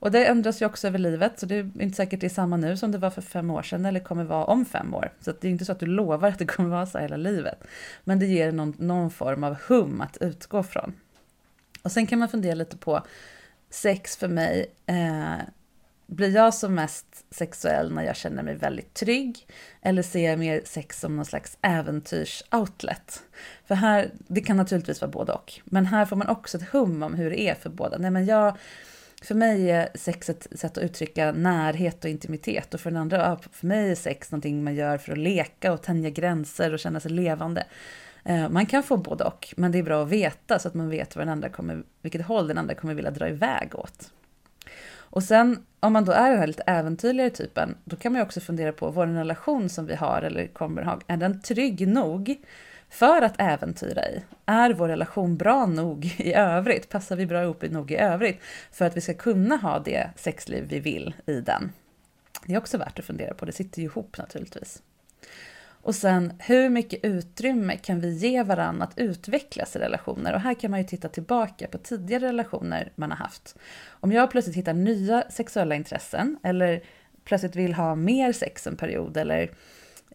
Och 0.00 0.10
det 0.10 0.26
ändras 0.26 0.62
ju 0.62 0.66
också 0.66 0.86
över 0.86 0.98
livet, 0.98 1.40
så 1.40 1.46
det 1.46 1.54
är 1.54 1.82
inte 1.82 1.96
säkert 1.96 2.20
det 2.20 2.26
är 2.26 2.30
samma 2.30 2.56
nu 2.56 2.76
som 2.76 2.92
det 2.92 2.98
var 2.98 3.10
för 3.10 3.22
fem 3.22 3.50
år 3.50 3.62
sedan 3.62 3.86
eller 3.86 4.00
kommer 4.00 4.24
vara 4.24 4.44
om 4.44 4.64
fem 4.64 4.94
år. 4.94 5.12
Så 5.20 5.32
det 5.40 5.48
är 5.48 5.52
inte 5.52 5.64
så 5.64 5.72
att 5.72 5.80
du 5.80 5.86
lovar 5.86 6.28
att 6.28 6.38
det 6.38 6.46
kommer 6.46 6.68
vara 6.68 6.86
så 6.86 6.98
hela 6.98 7.16
livet. 7.16 7.64
Men 8.04 8.18
det 8.18 8.26
ger 8.26 8.52
någon, 8.52 8.74
någon 8.78 9.10
form 9.10 9.44
av 9.44 9.56
hum 9.68 10.00
att 10.00 10.16
utgå 10.20 10.62
från. 10.62 10.94
Och 11.82 11.92
sen 11.92 12.06
kan 12.06 12.18
man 12.18 12.28
fundera 12.28 12.54
lite 12.54 12.76
på 12.76 13.02
sex 13.70 14.16
för 14.16 14.28
mig. 14.28 14.66
Eh, 14.86 15.44
blir 16.06 16.34
jag 16.34 16.54
som 16.54 16.74
mest 16.74 17.24
sexuell 17.30 17.92
när 17.94 18.02
jag 18.02 18.16
känner 18.16 18.42
mig 18.42 18.54
väldigt 18.54 18.94
trygg? 18.94 19.46
Eller 19.82 20.02
ser 20.02 20.30
jag 20.30 20.38
mer 20.38 20.62
sex 20.64 21.00
som 21.00 21.16
någon 21.16 21.24
slags 21.24 21.58
äventyrsoutlet? 21.62 23.22
För 23.66 23.74
här, 23.74 24.10
det 24.26 24.40
kan 24.40 24.56
naturligtvis 24.56 25.00
vara 25.00 25.10
både 25.10 25.32
och. 25.32 25.60
Men 25.64 25.86
här 25.86 26.06
får 26.06 26.16
man 26.16 26.28
också 26.28 26.56
ett 26.56 26.68
hum 26.68 27.02
om 27.02 27.14
hur 27.14 27.30
det 27.30 27.40
är 27.40 27.54
för 27.54 27.70
båda. 27.70 27.98
Nej 27.98 28.10
men 28.10 28.26
jag 28.26 28.56
för 29.22 29.34
mig 29.34 29.70
är 29.70 29.88
sex 29.94 30.30
ett 30.30 30.46
sätt 30.52 30.78
att 30.78 30.84
uttrycka 30.84 31.32
närhet 31.32 32.04
och 32.04 32.10
intimitet 32.10 32.74
och 32.74 32.80
för 32.80 32.90
den 32.90 33.00
andra, 33.00 33.38
för 33.52 33.66
mig 33.66 33.90
är 33.90 33.94
sex 33.94 34.30
någonting 34.32 34.64
man 34.64 34.74
gör 34.74 34.98
för 34.98 35.12
att 35.12 35.18
leka 35.18 35.72
och 35.72 35.82
tänja 35.82 36.10
gränser 36.10 36.72
och 36.72 36.78
känna 36.78 37.00
sig 37.00 37.10
levande. 37.10 37.66
Eh, 38.24 38.48
man 38.48 38.66
kan 38.66 38.82
få 38.82 38.96
både 38.96 39.24
och, 39.24 39.54
men 39.56 39.72
det 39.72 39.78
är 39.78 39.82
bra 39.82 40.02
att 40.02 40.08
veta 40.08 40.58
så 40.58 40.68
att 40.68 40.74
man 40.74 40.90
vet 40.90 41.16
vad 41.16 41.26
den 41.26 41.32
andra 41.32 41.48
kommer, 41.48 41.82
vilket 42.02 42.26
håll 42.26 42.48
den 42.48 42.58
andra 42.58 42.74
kommer 42.74 42.94
vilja 42.94 43.10
dra 43.10 43.28
iväg 43.28 43.74
åt. 43.74 44.10
Och 45.10 45.22
sen 45.22 45.64
om 45.80 45.92
man 45.92 46.04
då 46.04 46.12
är 46.12 46.30
den 46.30 46.38
här 46.38 46.46
lite 46.46 46.62
äventyrligare 46.62 47.30
typen, 47.30 47.76
då 47.84 47.96
kan 47.96 48.12
man 48.12 48.20
ju 48.20 48.24
också 48.24 48.40
fundera 48.40 48.72
på 48.72 48.90
vår 48.90 49.06
relation 49.06 49.68
som 49.68 49.86
vi 49.86 49.94
har 49.94 50.22
eller 50.22 50.46
kommer 50.46 50.82
ha, 50.82 51.00
är 51.06 51.16
den 51.16 51.40
trygg 51.40 51.88
nog 51.88 52.36
för 52.90 53.22
att 53.22 53.34
äventyra 53.38 54.08
i? 54.08 54.22
Är 54.46 54.72
vår 54.72 54.88
relation 54.88 55.36
bra 55.36 55.66
nog 55.66 56.04
i 56.18 56.34
övrigt? 56.34 56.88
Passar 56.88 57.16
vi 57.16 57.26
bra 57.26 57.42
ihop 57.42 57.62
nog 57.62 57.90
i 57.90 57.96
övrigt 57.96 58.40
för 58.72 58.84
att 58.84 58.96
vi 58.96 59.00
ska 59.00 59.14
kunna 59.14 59.56
ha 59.56 59.78
det 59.78 60.10
sexliv 60.16 60.64
vi 60.68 60.80
vill 60.80 61.14
i 61.26 61.40
den? 61.40 61.72
Det 62.46 62.54
är 62.54 62.58
också 62.58 62.78
värt 62.78 62.98
att 62.98 63.04
fundera 63.04 63.34
på, 63.34 63.44
det 63.44 63.52
sitter 63.52 63.78
ju 63.80 63.84
ihop 63.84 64.18
naturligtvis. 64.18 64.82
Och 65.82 65.94
sen, 65.94 66.32
hur 66.38 66.68
mycket 66.68 67.04
utrymme 67.04 67.76
kan 67.76 68.00
vi 68.00 68.14
ge 68.14 68.42
varandra 68.42 68.84
att 68.84 68.98
utvecklas 68.98 69.76
i 69.76 69.78
relationer? 69.78 70.34
Och 70.34 70.40
här 70.40 70.54
kan 70.54 70.70
man 70.70 70.80
ju 70.80 70.86
titta 70.86 71.08
tillbaka 71.08 71.66
på 71.66 71.78
tidigare 71.78 72.26
relationer 72.26 72.92
man 72.94 73.10
har 73.10 73.18
haft. 73.18 73.58
Om 73.88 74.12
jag 74.12 74.30
plötsligt 74.30 74.56
hittar 74.56 74.72
nya 74.72 75.24
sexuella 75.30 75.74
intressen, 75.74 76.38
eller 76.42 76.82
plötsligt 77.24 77.56
vill 77.56 77.74
ha 77.74 77.94
mer 77.94 78.32
sex 78.32 78.66
en 78.66 78.76
period, 78.76 79.16
eller 79.16 79.50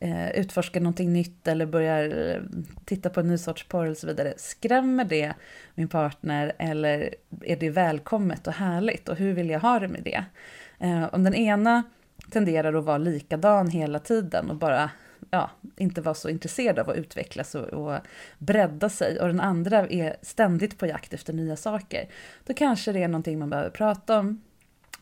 eh, 0.01 0.29
utforskar 0.31 0.81
någonting 0.81 1.13
nytt, 1.13 1.47
eller 1.47 1.65
börjar 1.65 2.29
eh, 2.29 2.41
titta 2.85 3.09
på 3.09 3.19
en 3.19 3.27
ny 3.27 3.37
sorts 3.37 3.67
porr 3.67 3.89
och 3.89 3.97
så 3.97 4.07
vidare. 4.07 4.33
Skrämmer 4.37 5.05
det 5.05 5.33
min 5.75 5.87
partner, 5.87 6.53
eller 6.57 7.15
är 7.41 7.55
det 7.55 7.69
välkommet 7.69 8.47
och 8.47 8.53
härligt? 8.53 9.09
Och 9.09 9.15
hur 9.15 9.33
vill 9.33 9.49
jag 9.49 9.59
ha 9.59 9.79
det 9.79 9.87
med 9.87 10.03
det? 10.03 10.23
Eh, 10.79 11.13
om 11.13 11.23
den 11.23 11.35
ena 11.35 11.83
tenderar 12.29 12.73
att 12.73 12.83
vara 12.83 12.97
likadan 12.97 13.69
hela 13.69 13.99
tiden 13.99 14.49
och 14.49 14.55
bara 14.55 14.89
ja, 15.31 15.49
inte 15.77 16.01
vara 16.01 16.15
så 16.15 16.29
intresserad 16.29 16.79
av 16.79 16.89
att 16.89 16.97
utvecklas 16.97 17.55
och, 17.55 17.67
och 17.67 17.99
bredda 18.37 18.89
sig 18.89 19.19
och 19.19 19.27
den 19.27 19.39
andra 19.39 19.87
är 19.87 20.15
ständigt 20.21 20.77
på 20.77 20.87
jakt 20.87 21.13
efter 21.13 21.33
nya 21.33 21.55
saker, 21.55 22.09
då 22.45 22.53
kanske 22.53 22.91
det 22.91 23.03
är 23.03 23.07
någonting 23.07 23.39
man 23.39 23.49
behöver 23.49 23.69
prata 23.69 24.19
om. 24.19 24.41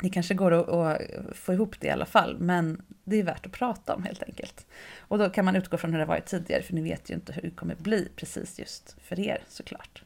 Det 0.01 0.09
kanske 0.09 0.33
går 0.33 0.51
att, 0.51 0.69
att 0.69 1.37
få 1.37 1.53
ihop 1.53 1.75
det 1.79 1.87
i 1.87 1.89
alla 1.89 2.05
fall, 2.05 2.37
men 2.39 2.81
det 3.03 3.19
är 3.19 3.23
värt 3.23 3.45
att 3.45 3.51
prata 3.51 3.95
om 3.95 4.03
helt 4.03 4.23
enkelt. 4.23 4.65
Och 4.99 5.17
då 5.17 5.29
kan 5.29 5.45
man 5.45 5.55
utgå 5.55 5.77
från 5.77 5.91
hur 5.91 5.99
det 5.99 6.05
varit 6.05 6.25
tidigare, 6.25 6.61
för 6.61 6.73
ni 6.73 6.81
vet 6.81 7.09
ju 7.09 7.13
inte 7.13 7.33
hur 7.33 7.41
det 7.41 7.49
kommer 7.49 7.75
bli 7.75 8.09
precis 8.15 8.59
just 8.59 8.95
för 9.01 9.19
er 9.19 9.43
såklart. 9.47 10.03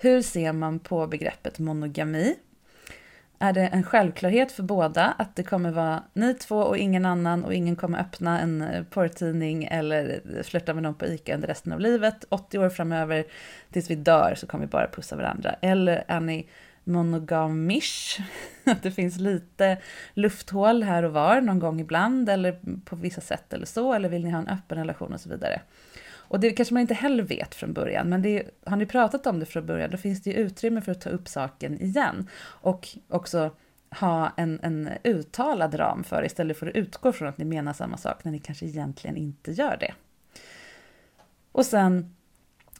Hur 0.00 0.22
ser 0.22 0.52
man 0.52 0.78
på 0.78 1.06
begreppet 1.06 1.58
monogami? 1.58 2.36
är 3.38 3.52
det 3.52 3.66
en 3.66 3.82
självklarhet 3.82 4.52
för 4.52 4.62
båda 4.62 5.14
att 5.18 5.36
det 5.36 5.42
kommer 5.42 5.70
vara 5.70 6.02
ni 6.12 6.34
två 6.34 6.56
och 6.58 6.78
ingen 6.78 7.06
annan 7.06 7.44
och 7.44 7.54
ingen 7.54 7.76
kommer 7.76 7.98
öppna 7.98 8.40
en 8.40 8.62
eh, 8.62 8.84
porrtidning 8.84 9.64
eller 9.64 10.20
eh, 10.36 10.42
flirta 10.42 10.74
med 10.74 10.82
någon 10.82 10.94
på 10.94 11.06
ICA 11.06 11.34
under 11.34 11.48
resten 11.48 11.72
av 11.72 11.80
livet. 11.80 12.24
80 12.28 12.58
år 12.58 12.68
framöver 12.68 13.24
tills 13.72 13.90
vi 13.90 13.94
dör 13.94 14.34
så 14.36 14.46
kommer 14.46 14.66
vi 14.66 14.70
bara 14.70 14.88
pussa 14.88 15.16
varandra. 15.16 15.56
Eller 15.60 16.04
är 16.08 16.20
ni 16.20 16.46
monogamish, 16.84 18.20
att 18.64 18.82
det 18.82 18.90
finns 18.90 19.16
lite 19.16 19.78
lufthål 20.14 20.82
här 20.82 21.02
och 21.02 21.12
var 21.12 21.40
någon 21.40 21.58
gång 21.58 21.80
ibland 21.80 22.28
eller 22.28 22.60
på 22.84 22.96
vissa 22.96 23.20
sätt 23.20 23.52
eller 23.52 23.66
så, 23.66 23.92
eller 23.92 24.08
vill 24.08 24.24
ni 24.24 24.30
ha 24.30 24.38
en 24.38 24.48
öppen 24.48 24.78
relation 24.78 25.12
och 25.12 25.20
så 25.20 25.28
vidare. 25.28 25.60
Och 26.26 26.40
det 26.40 26.50
kanske 26.50 26.74
man 26.74 26.80
inte 26.80 26.94
heller 26.94 27.22
vet 27.22 27.54
från 27.54 27.72
början, 27.72 28.08
men 28.08 28.22
det, 28.22 28.50
har 28.64 28.76
ni 28.76 28.86
pratat 28.86 29.26
om 29.26 29.40
det 29.40 29.46
från 29.46 29.66
början, 29.66 29.90
då 29.90 29.96
finns 29.96 30.22
det 30.22 30.30
ju 30.30 30.36
utrymme 30.36 30.80
för 30.80 30.92
att 30.92 31.00
ta 31.00 31.10
upp 31.10 31.28
saken 31.28 31.80
igen. 31.80 32.28
Och 32.42 32.88
också 33.08 33.50
ha 33.90 34.32
en, 34.36 34.60
en 34.62 34.90
uttalad 35.04 35.78
ram 35.78 36.04
för 36.04 36.24
istället 36.24 36.58
för 36.58 36.66
att 36.66 36.74
utgå 36.76 37.12
från 37.12 37.28
att 37.28 37.38
ni 37.38 37.44
menar 37.44 37.72
samma 37.72 37.96
sak 37.96 38.24
när 38.24 38.32
ni 38.32 38.38
kanske 38.38 38.66
egentligen 38.66 39.16
inte 39.16 39.52
gör 39.52 39.76
det. 39.80 39.94
Och 41.52 41.66
sen 41.66 42.14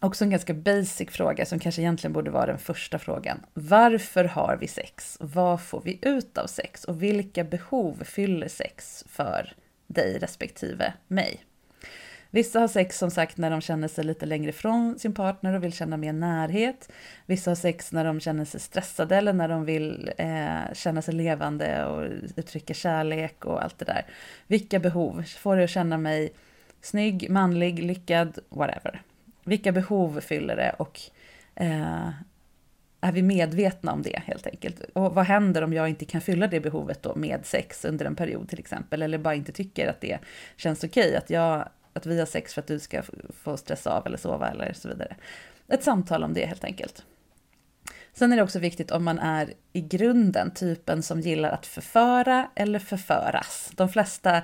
också 0.04 0.24
en 0.24 0.30
ganska 0.30 0.54
basic 0.54 1.10
fråga 1.10 1.46
som 1.46 1.58
kanske 1.58 1.82
egentligen 1.82 2.12
borde 2.12 2.30
vara 2.30 2.46
den 2.46 2.58
första 2.58 2.98
frågan. 2.98 3.40
Varför 3.54 4.24
har 4.24 4.56
vi 4.60 4.68
sex? 4.68 5.16
Vad 5.20 5.60
får 5.60 5.82
vi 5.84 5.98
ut 6.02 6.38
av 6.38 6.46
sex? 6.46 6.84
Och 6.84 7.02
vilka 7.02 7.44
behov 7.44 8.02
fyller 8.04 8.48
sex 8.48 9.04
för 9.08 9.52
dig 9.86 10.18
respektive 10.18 10.92
mig? 11.08 11.44
Vissa 12.30 12.60
har 12.60 12.68
sex 12.68 12.98
som 12.98 13.10
sagt 13.10 13.36
när 13.36 13.50
de 13.50 13.60
känner 13.60 13.88
sig 13.88 14.04
lite 14.04 14.26
längre 14.26 14.50
ifrån 14.50 14.98
sin 14.98 15.14
partner 15.14 15.54
och 15.54 15.64
vill 15.64 15.72
känna 15.72 15.96
mer 15.96 16.12
närhet. 16.12 16.88
Vissa 17.26 17.50
har 17.50 17.56
sex 17.56 17.92
när 17.92 18.04
de 18.04 18.20
känner 18.20 18.44
sig 18.44 18.60
stressade 18.60 19.16
eller 19.16 19.32
när 19.32 19.48
de 19.48 19.64
vill 19.64 20.10
eh, 20.18 20.72
känna 20.72 21.02
sig 21.02 21.14
levande 21.14 21.84
och 21.86 22.08
uttrycka 22.36 22.74
kärlek 22.74 23.44
och 23.44 23.62
allt 23.62 23.78
det 23.78 23.84
där. 23.84 24.06
Vilka 24.46 24.78
behov 24.78 25.22
får 25.22 25.56
det 25.56 25.64
att 25.64 25.70
känna 25.70 25.98
mig 25.98 26.32
snygg, 26.80 27.30
manlig, 27.30 27.82
lyckad, 27.82 28.38
whatever. 28.48 29.02
Vilka 29.44 29.72
behov 29.72 30.20
fyller 30.20 30.56
det 30.56 30.74
och 30.78 31.00
eh, 31.54 32.08
är 33.00 33.12
vi 33.12 33.22
medvetna 33.22 33.92
om 33.92 34.02
det 34.02 34.22
helt 34.26 34.46
enkelt? 34.46 34.80
Och 34.92 35.14
vad 35.14 35.24
händer 35.24 35.62
om 35.62 35.72
jag 35.72 35.88
inte 35.88 36.04
kan 36.04 36.20
fylla 36.20 36.46
det 36.46 36.60
behovet 36.60 37.02
då 37.02 37.14
med 37.14 37.46
sex 37.46 37.84
under 37.84 38.04
en 38.04 38.16
period 38.16 38.48
till 38.48 38.58
exempel, 38.58 39.02
eller 39.02 39.18
bara 39.18 39.34
inte 39.34 39.52
tycker 39.52 39.88
att 39.88 40.00
det 40.00 40.18
känns 40.56 40.84
okej, 40.84 41.06
okay, 41.06 41.16
att 41.16 41.30
jag 41.30 41.68
att 41.94 42.06
vi 42.06 42.18
har 42.18 42.26
sex 42.26 42.54
för 42.54 42.60
att 42.60 42.66
du 42.66 42.78
ska 42.78 43.02
få 43.42 43.56
stressa 43.56 43.90
av 43.90 44.06
eller 44.06 44.16
sova 44.16 44.50
eller 44.50 44.72
så 44.72 44.88
vidare. 44.88 45.16
Ett 45.68 45.84
samtal 45.84 46.24
om 46.24 46.34
det 46.34 46.46
helt 46.46 46.64
enkelt. 46.64 47.04
Sen 48.12 48.32
är 48.32 48.36
det 48.36 48.42
också 48.42 48.58
viktigt 48.58 48.90
om 48.90 49.04
man 49.04 49.18
är 49.18 49.52
i 49.72 49.80
grunden 49.80 50.50
typen 50.50 51.02
som 51.02 51.20
gillar 51.20 51.50
att 51.50 51.66
förföra 51.66 52.50
eller 52.54 52.78
förföras. 52.78 53.72
De 53.74 53.88
flesta 53.88 54.42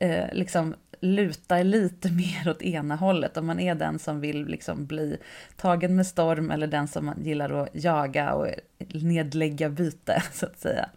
eh, 0.00 0.32
liksom 0.32 0.74
lutar 1.00 1.64
lite 1.64 2.10
mer 2.12 2.50
åt 2.50 2.62
ena 2.62 2.96
hållet. 2.96 3.36
Om 3.36 3.46
man 3.46 3.60
är 3.60 3.74
den 3.74 3.98
som 3.98 4.20
vill 4.20 4.46
liksom 4.46 4.86
bli 4.86 5.16
tagen 5.56 5.96
med 5.96 6.06
storm 6.06 6.50
eller 6.50 6.66
den 6.66 6.88
som 6.88 7.14
gillar 7.22 7.50
att 7.50 7.68
jaga 7.72 8.34
och 8.34 8.48
nedlägga 8.94 9.68
byte, 9.68 10.22
så 10.32 10.46
att 10.46 10.58
säga. 10.58 10.88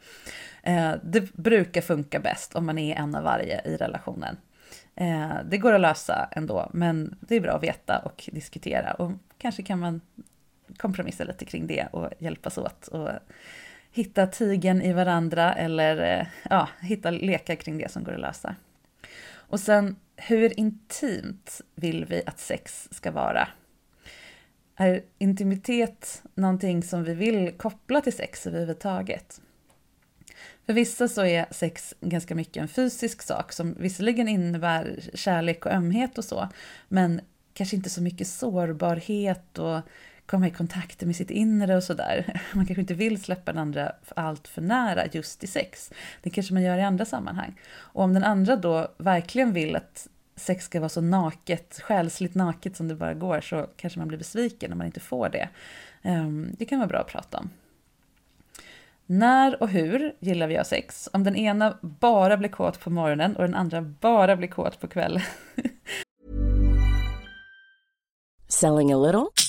Eh, 0.63 0.91
det 1.03 1.34
brukar 1.34 1.82
funka 1.82 2.20
bäst 2.20 2.56
om 2.56 2.65
man 2.65 2.77
är 2.77 2.96
en 2.96 3.15
av 3.15 3.24
varje 3.24 3.62
i 3.65 3.77
relationen. 3.77 4.38
Eh, 4.96 5.36
det 5.50 5.58
går 5.58 5.74
att 5.74 5.82
lösa 5.82 6.29
ändå, 6.32 6.70
men 6.74 7.18
det 7.22 7.36
är 7.36 7.41
bra 7.41 7.51
att 7.51 7.63
veta 7.63 8.00
och 8.00 8.29
diskutera. 8.32 8.94
Och 8.94 9.12
kanske 9.38 9.63
kan 9.63 9.79
man 9.79 10.01
kompromissa 10.77 11.24
lite 11.24 11.46
kring 11.46 11.68
det 11.68 11.88
och 11.91 12.10
hjälpas 12.20 12.58
åt 12.58 12.88
och 12.88 13.10
hitta 13.91 14.27
tigen 14.27 14.82
i 14.82 14.94
varandra 14.94 15.53
eller 15.53 16.20
eh, 16.20 16.27
ja, 16.50 16.68
hitta 16.82 17.12
lekar 17.12 17.56
kring 17.56 17.77
det 17.77 17.91
som 17.91 18.03
går 18.03 18.13
att 18.13 18.20
lösa. 18.20 18.56
Och 19.50 19.60
sen, 19.60 19.96
hur 20.15 20.60
intimt 20.60 21.62
vill 21.75 22.06
vi 22.06 22.24
att 22.25 22.39
sex 22.39 22.88
ska 22.91 23.12
vara? 23.12 23.48
Är 24.75 25.03
intimitet 25.18 26.24
någonting 26.36 26.84
som 26.84 27.03
vi 27.03 27.13
vill 27.13 27.51
koppla 27.58 28.01
till 28.01 28.13
sex 28.13 28.48
överhuvudtaget? 28.48 29.41
För 30.65 30.74
vissa 30.74 31.08
så 31.08 31.25
är 31.25 31.46
sex 31.51 31.94
ganska 32.01 32.36
mycket 32.36 32.62
en 32.62 32.68
fysisk 32.68 33.22
sak 33.22 33.53
som 33.53 33.75
visserligen 33.79 34.27
innebär 34.27 35.00
kärlek 35.13 35.65
och 35.65 35.72
ömhet 35.72 36.18
och 36.18 36.25
så, 36.25 36.50
men 36.88 37.22
kanske 37.53 37.75
inte 37.75 37.89
så 37.89 38.01
mycket 38.01 38.27
sårbarhet 38.27 39.58
och 39.58 39.82
komma 40.29 40.48
i 40.48 40.51
kontakt 40.51 41.01
med 41.01 41.15
sitt 41.15 41.31
inre 41.31 41.75
och 41.75 41.83
sådär. 41.83 42.41
Man 42.53 42.65
kanske 42.65 42.81
inte 42.81 42.93
vill 42.93 43.24
släppa 43.24 43.51
den 43.51 43.62
andra 43.62 43.91
allt 44.15 44.48
för 44.48 44.62
nära 44.62 45.05
just 45.12 45.43
i 45.43 45.48
sex. 45.48 45.91
Det 46.21 46.29
kanske 46.29 46.53
man 46.53 46.63
gör 46.63 46.77
i 46.77 46.81
andra 46.81 47.05
sammanhang. 47.05 47.59
Och 47.71 48.03
om 48.03 48.13
den 48.13 48.24
andra 48.24 48.55
då 48.55 48.88
verkligen 48.98 49.53
vill 49.53 49.75
att 49.75 50.07
sex 50.36 50.65
ska 50.65 50.79
vara 50.79 50.89
så 50.89 51.01
naket, 51.01 51.79
själsligt 51.83 52.36
naket 52.36 52.75
som 52.75 52.88
det 52.88 52.95
bara 52.95 53.13
går, 53.13 53.41
så 53.41 53.67
kanske 53.75 54.00
man 54.00 54.07
blir 54.07 54.17
besviken 54.17 54.69
när 54.69 54.77
man 54.77 54.88
inte 54.88 55.00
får 55.00 55.29
det. 55.29 55.50
Ehm, 56.01 56.55
det 56.57 56.65
kan 56.65 56.79
vara 56.79 56.88
bra 56.88 57.00
att 57.00 57.07
prata 57.07 57.38
om. 57.38 57.50
När 59.05 59.63
och 59.63 59.69
hur 59.69 60.13
gillar 60.19 60.48
vi 60.48 60.57
att 60.57 60.59
ha 60.59 60.69
sex? 60.69 61.09
Om 61.13 61.24
den 61.24 61.36
ena 61.36 61.77
bara 61.81 62.38
blir 62.38 62.50
kåt 62.50 62.79
på 62.79 62.89
morgonen 62.89 63.36
och 63.36 63.43
den 63.43 63.55
andra 63.55 63.81
bara 63.81 64.36
blir 64.36 64.48
kåt 64.48 64.79
på 64.79 64.88
kvällen. 64.88 65.21
Selling 68.48 68.93
a 68.93 68.98
little 68.98 69.49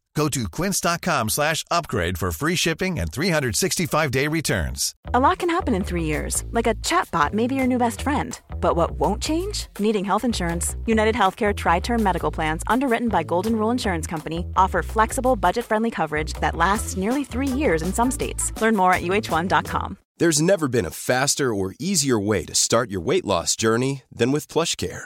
Go 0.15 0.27
to 0.29 0.47
quince.com 0.49 1.29
slash 1.29 1.63
upgrade 1.71 2.17
for 2.17 2.31
free 2.31 2.55
shipping 2.55 2.99
and 2.99 3.11
365-day 3.11 4.27
returns. 4.27 4.93
A 5.13 5.19
lot 5.19 5.39
can 5.39 5.49
happen 5.49 5.73
in 5.73 5.83
three 5.83 6.03
years, 6.03 6.43
like 6.51 6.67
a 6.67 6.75
chatbot 6.75 7.33
may 7.33 7.47
be 7.47 7.55
your 7.55 7.67
new 7.67 7.77
best 7.77 8.01
friend. 8.01 8.39
But 8.59 8.75
what 8.75 8.91
won't 8.91 9.21
change? 9.23 9.67
Needing 9.79 10.03
health 10.05 10.25
insurance. 10.25 10.75
United 10.85 11.15
Healthcare 11.15 11.55
Tri 11.55 11.79
Term 11.79 12.03
Medical 12.03 12.29
Plans, 12.29 12.63
underwritten 12.67 13.07
by 13.07 13.23
Golden 13.23 13.55
Rule 13.55 13.71
Insurance 13.71 14.05
Company, 14.05 14.45
offer 14.57 14.83
flexible, 14.83 15.35
budget 15.35 15.65
friendly 15.65 15.91
coverage 15.91 16.33
that 16.33 16.55
lasts 16.55 16.97
nearly 16.97 17.23
three 17.23 17.47
years 17.47 17.81
in 17.81 17.93
some 17.93 18.11
states. 18.11 18.51
Learn 18.61 18.75
more 18.75 18.93
at 18.93 19.01
uh1.com. 19.03 19.97
There's 20.17 20.41
never 20.41 20.67
been 20.67 20.85
a 20.85 20.91
faster 20.91 21.53
or 21.53 21.73
easier 21.79 22.19
way 22.19 22.45
to 22.45 22.53
start 22.53 22.91
your 22.91 23.01
weight 23.01 23.25
loss 23.25 23.55
journey 23.55 24.03
than 24.11 24.31
with 24.31 24.47
PlushCare. 24.47 25.05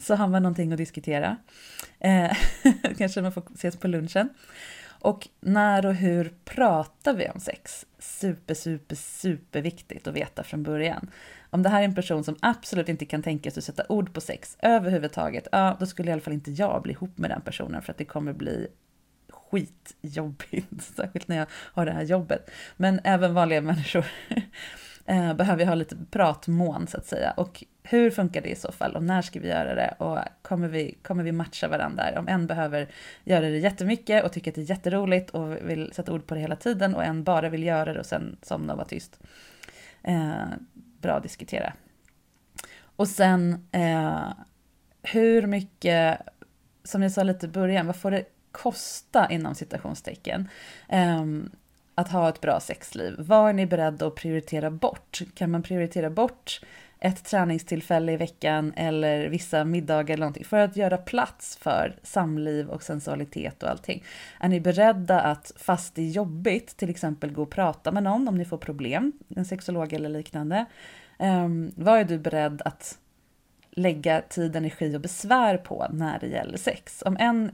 Så 0.00 0.14
har 0.14 0.28
man 0.28 0.42
någonting 0.42 0.72
att 0.72 0.78
diskutera. 0.78 1.36
Eh, 2.00 2.36
kanske 2.98 3.22
man 3.22 3.32
får 3.32 3.42
ses 3.54 3.76
på 3.76 3.88
lunchen. 3.88 4.28
Och 5.04 5.28
när 5.40 5.86
och 5.86 5.94
hur 5.94 6.34
pratar 6.44 7.14
vi 7.14 7.28
om 7.28 7.40
sex? 7.40 7.86
Super, 7.98 8.54
super, 8.54 8.96
super 8.96 9.62
viktigt 9.62 10.06
att 10.06 10.14
veta 10.14 10.42
från 10.42 10.62
början. 10.62 11.10
Om 11.50 11.62
det 11.62 11.68
här 11.68 11.80
är 11.80 11.84
en 11.84 11.94
person 11.94 12.24
som 12.24 12.36
absolut 12.42 12.88
inte 12.88 13.04
kan 13.04 13.22
tänka 13.22 13.50
sig 13.50 13.60
att 13.60 13.64
sätta 13.64 13.84
ord 13.88 14.14
på 14.14 14.20
sex 14.20 14.56
överhuvudtaget, 14.62 15.48
ja, 15.52 15.76
då 15.80 15.86
skulle 15.86 16.10
i 16.10 16.12
alla 16.12 16.22
fall 16.22 16.34
inte 16.34 16.50
jag 16.50 16.82
bli 16.82 16.92
ihop 16.92 17.18
med 17.18 17.30
den 17.30 17.40
personen 17.40 17.82
för 17.82 17.92
att 17.92 17.98
det 17.98 18.04
kommer 18.04 18.32
bli 18.32 18.66
skitjobbigt, 19.28 20.82
särskilt 20.96 21.28
när 21.28 21.36
jag 21.36 21.46
har 21.52 21.86
det 21.86 21.92
här 21.92 22.02
jobbet. 22.02 22.50
Men 22.76 23.00
även 23.04 23.34
vanliga 23.34 23.60
människor 23.60 24.04
eh, 24.28 25.16
behöver 25.16 25.34
behöver 25.34 25.66
ha 25.66 25.74
lite 25.74 25.96
pratmån 26.10 26.86
så 26.86 26.96
att 26.96 27.06
säga. 27.06 27.30
Och 27.30 27.64
hur 27.86 28.10
funkar 28.10 28.40
det 28.40 28.48
i 28.48 28.56
så 28.56 28.72
fall 28.72 28.96
och 28.96 29.02
när 29.02 29.22
ska 29.22 29.40
vi 29.40 29.48
göra 29.48 29.74
det 29.74 29.94
och 29.98 30.18
kommer 30.42 30.68
vi, 30.68 30.98
kommer 31.02 31.24
vi 31.24 31.32
matcha 31.32 31.68
varandra? 31.68 32.18
Om 32.18 32.28
en 32.28 32.46
behöver 32.46 32.88
göra 33.24 33.40
det 33.40 33.58
jättemycket 33.58 34.24
och 34.24 34.32
tycker 34.32 34.50
att 34.50 34.54
det 34.54 34.60
är 34.60 34.70
jätteroligt 34.70 35.30
och 35.30 35.70
vill 35.70 35.92
sätta 35.92 36.12
ord 36.12 36.26
på 36.26 36.34
det 36.34 36.40
hela 36.40 36.56
tiden 36.56 36.94
och 36.94 37.04
en 37.04 37.24
bara 37.24 37.48
vill 37.48 37.62
göra 37.62 37.92
det 37.92 38.00
och 38.00 38.06
sen 38.06 38.36
somna 38.42 38.72
och 38.72 38.76
vara 38.76 38.88
tyst. 38.88 39.20
Eh, 40.02 40.44
bra 40.74 41.12
att 41.12 41.22
diskutera. 41.22 41.72
Och 42.96 43.08
sen 43.08 43.68
eh, 43.72 44.28
hur 45.02 45.46
mycket, 45.46 46.18
som 46.84 47.02
jag 47.02 47.12
sa 47.12 47.22
lite 47.22 47.46
i 47.46 47.48
början, 47.48 47.86
vad 47.86 47.96
får 47.96 48.10
det 48.10 48.24
kosta 48.52 49.30
inom 49.30 49.54
citationstecken? 49.54 50.48
Eh, 50.88 51.24
att 51.94 52.08
ha 52.08 52.28
ett 52.28 52.40
bra 52.40 52.60
sexliv. 52.60 53.14
Vad 53.18 53.48
är 53.48 53.52
ni 53.52 53.66
beredda 53.66 54.06
att 54.06 54.14
prioritera 54.14 54.70
bort? 54.70 55.20
Kan 55.34 55.50
man 55.50 55.62
prioritera 55.62 56.10
bort 56.10 56.60
ett 57.04 57.24
träningstillfälle 57.24 58.12
i 58.12 58.16
veckan 58.16 58.72
eller 58.76 59.28
vissa 59.28 59.64
middagar 59.64 60.14
eller 60.14 60.20
någonting 60.20 60.44
för 60.44 60.58
att 60.58 60.76
göra 60.76 60.96
plats 60.96 61.56
för 61.56 61.96
samliv 62.02 62.68
och 62.68 62.82
sensualitet 62.82 63.62
och 63.62 63.70
allting. 63.70 64.04
Är 64.40 64.48
ni 64.48 64.60
beredda 64.60 65.20
att, 65.20 65.52
fast 65.56 65.94
det 65.94 66.02
är 66.02 66.08
jobbigt, 66.08 66.76
till 66.76 66.90
exempel 66.90 67.32
gå 67.32 67.42
och 67.42 67.50
prata 67.50 67.92
med 67.92 68.02
någon 68.02 68.28
om 68.28 68.38
ni 68.38 68.44
får 68.44 68.58
problem, 68.58 69.12
en 69.36 69.44
sexolog 69.44 69.92
eller 69.92 70.08
liknande. 70.08 70.64
Um, 71.18 71.72
vad 71.76 71.98
är 71.98 72.04
du 72.04 72.18
beredd 72.18 72.62
att 72.64 72.98
lägga 73.70 74.20
tid, 74.20 74.56
energi 74.56 74.96
och 74.96 75.00
besvär 75.00 75.56
på 75.56 75.86
när 75.90 76.18
det 76.18 76.26
gäller 76.26 76.58
sex? 76.58 77.02
Om 77.06 77.16
en 77.20 77.52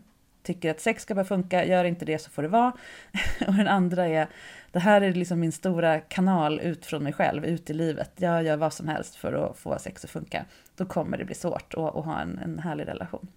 tycker 0.55 0.71
att 0.71 0.81
sex 0.81 1.03
ska 1.03 1.15
bara 1.15 1.25
funka, 1.25 1.65
gör 1.65 1.85
inte 1.85 2.05
det 2.05 2.19
så 2.19 2.31
får 2.31 2.43
det 2.43 2.49
vara. 2.49 2.73
och 3.47 3.55
den 3.55 3.69
andra 3.69 4.09
är, 4.09 4.29
det 4.73 4.79
här 4.79 5.01
är 5.01 5.13
liksom 5.13 5.41
min 5.41 5.53
stora 5.53 6.01
kanal 6.01 6.61
ut 6.61 6.87
från 6.87 7.03
mig 7.03 7.13
själv, 7.13 7.45
ut 7.45 7.71
i 7.71 7.75
livet. 7.75 8.13
Jag 8.17 8.45
gör 8.45 8.57
vad 8.57 8.73
som 8.73 8.89
helst 8.89 9.17
för 9.17 9.33
att 9.33 9.59
få 9.59 9.79
sex 9.79 10.05
att 10.05 10.11
funka. 10.11 10.45
Då 10.77 10.85
kommer 10.85 11.19
det 11.19 11.25
bli 11.25 11.35
svårt 11.35 11.75
att, 11.75 11.97
att 11.97 12.05
ha 12.05 12.21
en, 12.21 12.39
en 12.39 12.59
härlig 12.59 12.89
relation. 12.89 13.29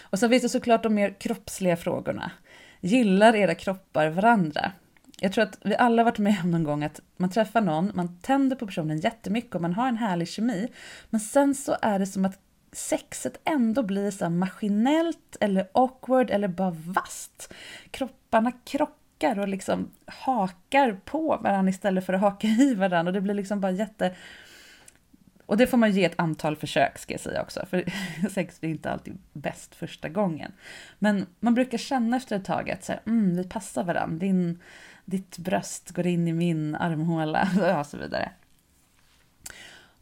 Och 0.00 0.18
sen 0.18 0.30
finns 0.30 0.42
det 0.42 0.48
såklart 0.48 0.82
de 0.82 0.94
mer 0.94 1.14
kroppsliga 1.20 1.76
frågorna. 1.76 2.30
Gillar 2.80 3.36
era 3.36 3.54
kroppar 3.54 4.08
varandra? 4.08 4.72
Jag 5.20 5.32
tror 5.32 5.44
att 5.44 5.58
vi 5.62 5.76
alla 5.76 6.04
varit 6.04 6.18
med 6.18 6.36
om 6.44 6.50
någon 6.50 6.64
gång 6.64 6.84
att 6.84 7.00
man 7.16 7.30
träffar 7.30 7.60
någon, 7.60 7.92
man 7.94 8.18
tänder 8.18 8.56
på 8.56 8.66
personen 8.66 9.00
jättemycket 9.00 9.54
och 9.54 9.62
man 9.62 9.72
har 9.74 9.88
en 9.88 9.96
härlig 9.96 10.28
kemi. 10.28 10.68
Men 11.10 11.20
sen 11.20 11.54
så 11.54 11.76
är 11.82 11.98
det 11.98 12.06
som 12.06 12.24
att 12.24 12.38
sexet 12.76 13.40
ändå 13.44 13.82
blir 13.82 14.10
så 14.10 14.30
maskinellt 14.30 15.36
eller 15.40 15.68
awkward 15.72 16.30
eller 16.30 16.48
bara 16.48 16.76
vast. 16.86 17.54
Kropparna 17.90 18.52
krockar 18.64 19.38
och 19.38 19.48
liksom 19.48 19.90
hakar 20.06 21.00
på 21.04 21.36
varandra 21.36 21.70
istället 21.70 22.06
för 22.06 22.12
att 22.12 22.20
haka 22.20 22.46
i 22.46 22.74
varandra 22.74 23.10
och 23.10 23.12
det 23.12 23.20
blir 23.20 23.34
liksom 23.34 23.60
bara 23.60 23.72
jätte... 23.72 24.14
Och 25.46 25.56
det 25.56 25.66
får 25.66 25.76
man 25.76 25.92
ge 25.92 26.04
ett 26.04 26.20
antal 26.20 26.56
försök 26.56 26.98
ska 26.98 27.14
jag 27.14 27.20
säga 27.20 27.42
också, 27.42 27.66
för 27.70 27.84
sex 28.30 28.60
blir 28.60 28.70
inte 28.70 28.90
alltid 28.90 29.18
bäst 29.32 29.74
första 29.74 30.08
gången. 30.08 30.52
Men 30.98 31.26
man 31.40 31.54
brukar 31.54 31.78
känna 31.78 32.16
efter 32.16 32.36
ett 32.36 32.44
tag 32.44 32.70
att 32.70 32.84
så 32.84 32.92
här, 32.92 33.00
mm, 33.06 33.36
vi 33.36 33.44
passar 33.44 33.84
varandra, 33.84 34.18
Din, 34.18 34.60
ditt 35.04 35.38
bröst 35.38 35.90
går 35.90 36.06
in 36.06 36.28
i 36.28 36.32
min 36.32 36.74
armhåla 36.74 37.78
och 37.80 37.86
så 37.86 37.96
vidare. 37.96 38.32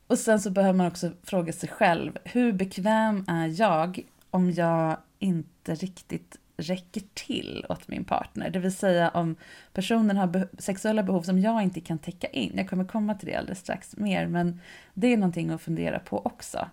Och 0.07 0.19
sen 0.19 0.41
så 0.41 0.51
behöver 0.51 0.77
man 0.77 0.87
också 0.87 1.11
fråga 1.23 1.53
sig 1.53 1.69
själv, 1.69 2.19
hur 2.25 2.53
bekväm 2.53 3.25
är 3.29 3.61
jag 3.61 4.01
om 4.31 4.51
jag 4.51 4.97
inte 5.19 5.75
riktigt 5.75 6.39
räcker 6.57 7.03
till 7.15 7.67
åt 7.69 7.89
min 7.89 8.05
partner? 8.05 8.51
Det 8.51 8.59
vill 8.59 8.75
säga 8.75 9.09
om 9.09 9.37
personen 9.73 10.17
har 10.17 10.27
be 10.27 10.49
sexuella 10.59 11.03
behov 11.03 11.23
som 11.23 11.39
jag 11.39 11.63
inte 11.63 11.81
kan 11.81 11.99
täcka 11.99 12.27
in. 12.27 12.53
Jag 12.57 12.69
kommer 12.69 12.85
komma 12.85 13.15
till 13.15 13.29
det 13.29 13.35
alldeles 13.35 13.59
strax 13.59 13.97
mer, 13.97 14.27
men 14.27 14.61
det 14.95 15.13
är 15.13 15.17
någonting 15.17 15.51
att 15.51 15.63
fundera 15.63 15.99
på 15.99 16.19
också. 16.27 16.69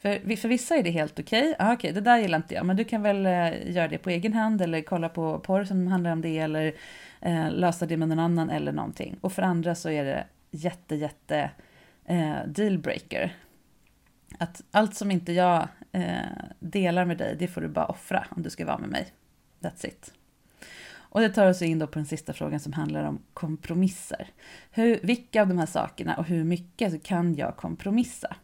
För, 0.00 0.36
för 0.36 0.48
vissa 0.48 0.76
är 0.76 0.82
det 0.82 0.90
helt 0.90 1.18
okej. 1.18 1.40
Okay. 1.40 1.54
Ah, 1.58 1.72
okej, 1.72 1.90
okay, 1.90 1.92
det 1.92 2.10
där 2.10 2.18
gillar 2.18 2.38
inte 2.38 2.54
jag, 2.54 2.66
men 2.66 2.76
du 2.76 2.84
kan 2.84 3.02
väl 3.02 3.26
eh, 3.26 3.70
göra 3.70 3.88
det 3.88 3.98
på 3.98 4.10
egen 4.10 4.32
hand 4.32 4.62
eller 4.62 4.82
kolla 4.82 5.08
på 5.08 5.38
porr 5.38 5.64
som 5.64 5.86
handlar 5.86 6.12
om 6.12 6.22
det 6.22 6.38
eller 6.38 6.72
eh, 7.20 7.50
lösa 7.50 7.86
det 7.86 7.96
med 7.96 8.08
någon 8.08 8.18
annan 8.18 8.50
eller 8.50 8.72
någonting. 8.72 9.16
Och 9.20 9.32
för 9.32 9.42
andra 9.42 9.74
så 9.74 9.90
är 9.90 10.04
det 10.04 10.24
jätte, 10.50 10.96
jätte 10.96 11.50
eh, 12.10 12.46
dealbreaker. 12.46 13.36
Att 14.38 14.62
allt 14.70 14.94
som 14.94 15.10
inte 15.10 15.32
jag 15.32 15.68
eh, 15.92 16.20
delar 16.58 17.04
med 17.04 17.18
dig, 17.18 17.36
det 17.38 17.48
får 17.48 17.60
du 17.60 17.68
bara 17.68 17.86
offra 17.86 18.26
om 18.30 18.42
du 18.42 18.50
ska 18.50 18.66
vara 18.66 18.78
med 18.78 18.88
mig. 18.88 19.12
That's 19.60 19.86
it. 19.86 20.12
Och 20.92 21.20
det 21.20 21.28
tar 21.28 21.50
oss 21.50 21.62
in 21.62 21.78
då 21.78 21.86
på 21.86 21.98
den 21.98 22.06
sista 22.06 22.32
frågan 22.32 22.60
som 22.60 22.72
handlar 22.72 23.04
om 23.04 23.22
kompromisser. 23.34 24.28
Hur, 24.70 25.00
vilka 25.02 25.42
av 25.42 25.48
de 25.48 25.58
här 25.58 25.66
sakerna 25.66 26.16
och 26.16 26.24
hur 26.24 26.44
mycket 26.44 27.02
kan 27.02 27.34
jag 27.34 27.56
kompromissa? 27.56 28.36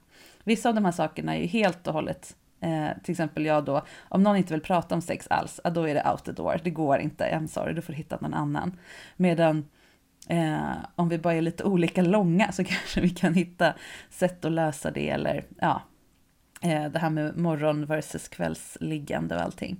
Vissa 0.44 0.68
av 0.68 0.74
de 0.74 0.84
här 0.84 0.92
sakerna 0.92 1.36
är 1.36 1.40
ju 1.40 1.46
helt 1.46 1.86
och 1.86 1.92
hållet, 1.92 2.36
eh, 2.60 2.88
till 3.04 3.12
exempel 3.12 3.46
jag 3.46 3.64
då, 3.64 3.82
om 4.08 4.22
någon 4.22 4.36
inte 4.36 4.54
vill 4.54 4.62
prata 4.62 4.94
om 4.94 5.00
sex 5.00 5.26
alls, 5.30 5.60
då 5.74 5.88
är 5.88 5.94
det 5.94 6.10
out 6.10 6.24
the 6.24 6.32
door, 6.32 6.60
det 6.64 6.70
går 6.70 6.98
inte, 6.98 7.24
I'm 7.24 7.46
sorry, 7.46 7.74
du 7.74 7.82
får 7.82 7.92
hitta 7.92 8.18
någon 8.20 8.34
annan. 8.34 8.78
Medan 9.16 9.64
Eh, 10.28 10.76
om 10.94 11.08
vi 11.08 11.18
bara 11.18 11.34
är 11.34 11.42
lite 11.42 11.64
olika 11.64 12.02
långa 12.02 12.52
så 12.52 12.64
kanske 12.64 13.00
vi 13.00 13.10
kan 13.10 13.34
hitta 13.34 13.74
sätt 14.10 14.44
att 14.44 14.52
lösa 14.52 14.90
det 14.90 15.08
eller 15.08 15.44
ja, 15.58 15.82
Eh, 16.60 16.90
det 16.90 16.98
här 16.98 17.10
med 17.10 17.38
morgon 17.38 17.86
versus 17.86 18.28
kvällsliggande 18.28 19.34
och 19.34 19.42
allting. 19.42 19.76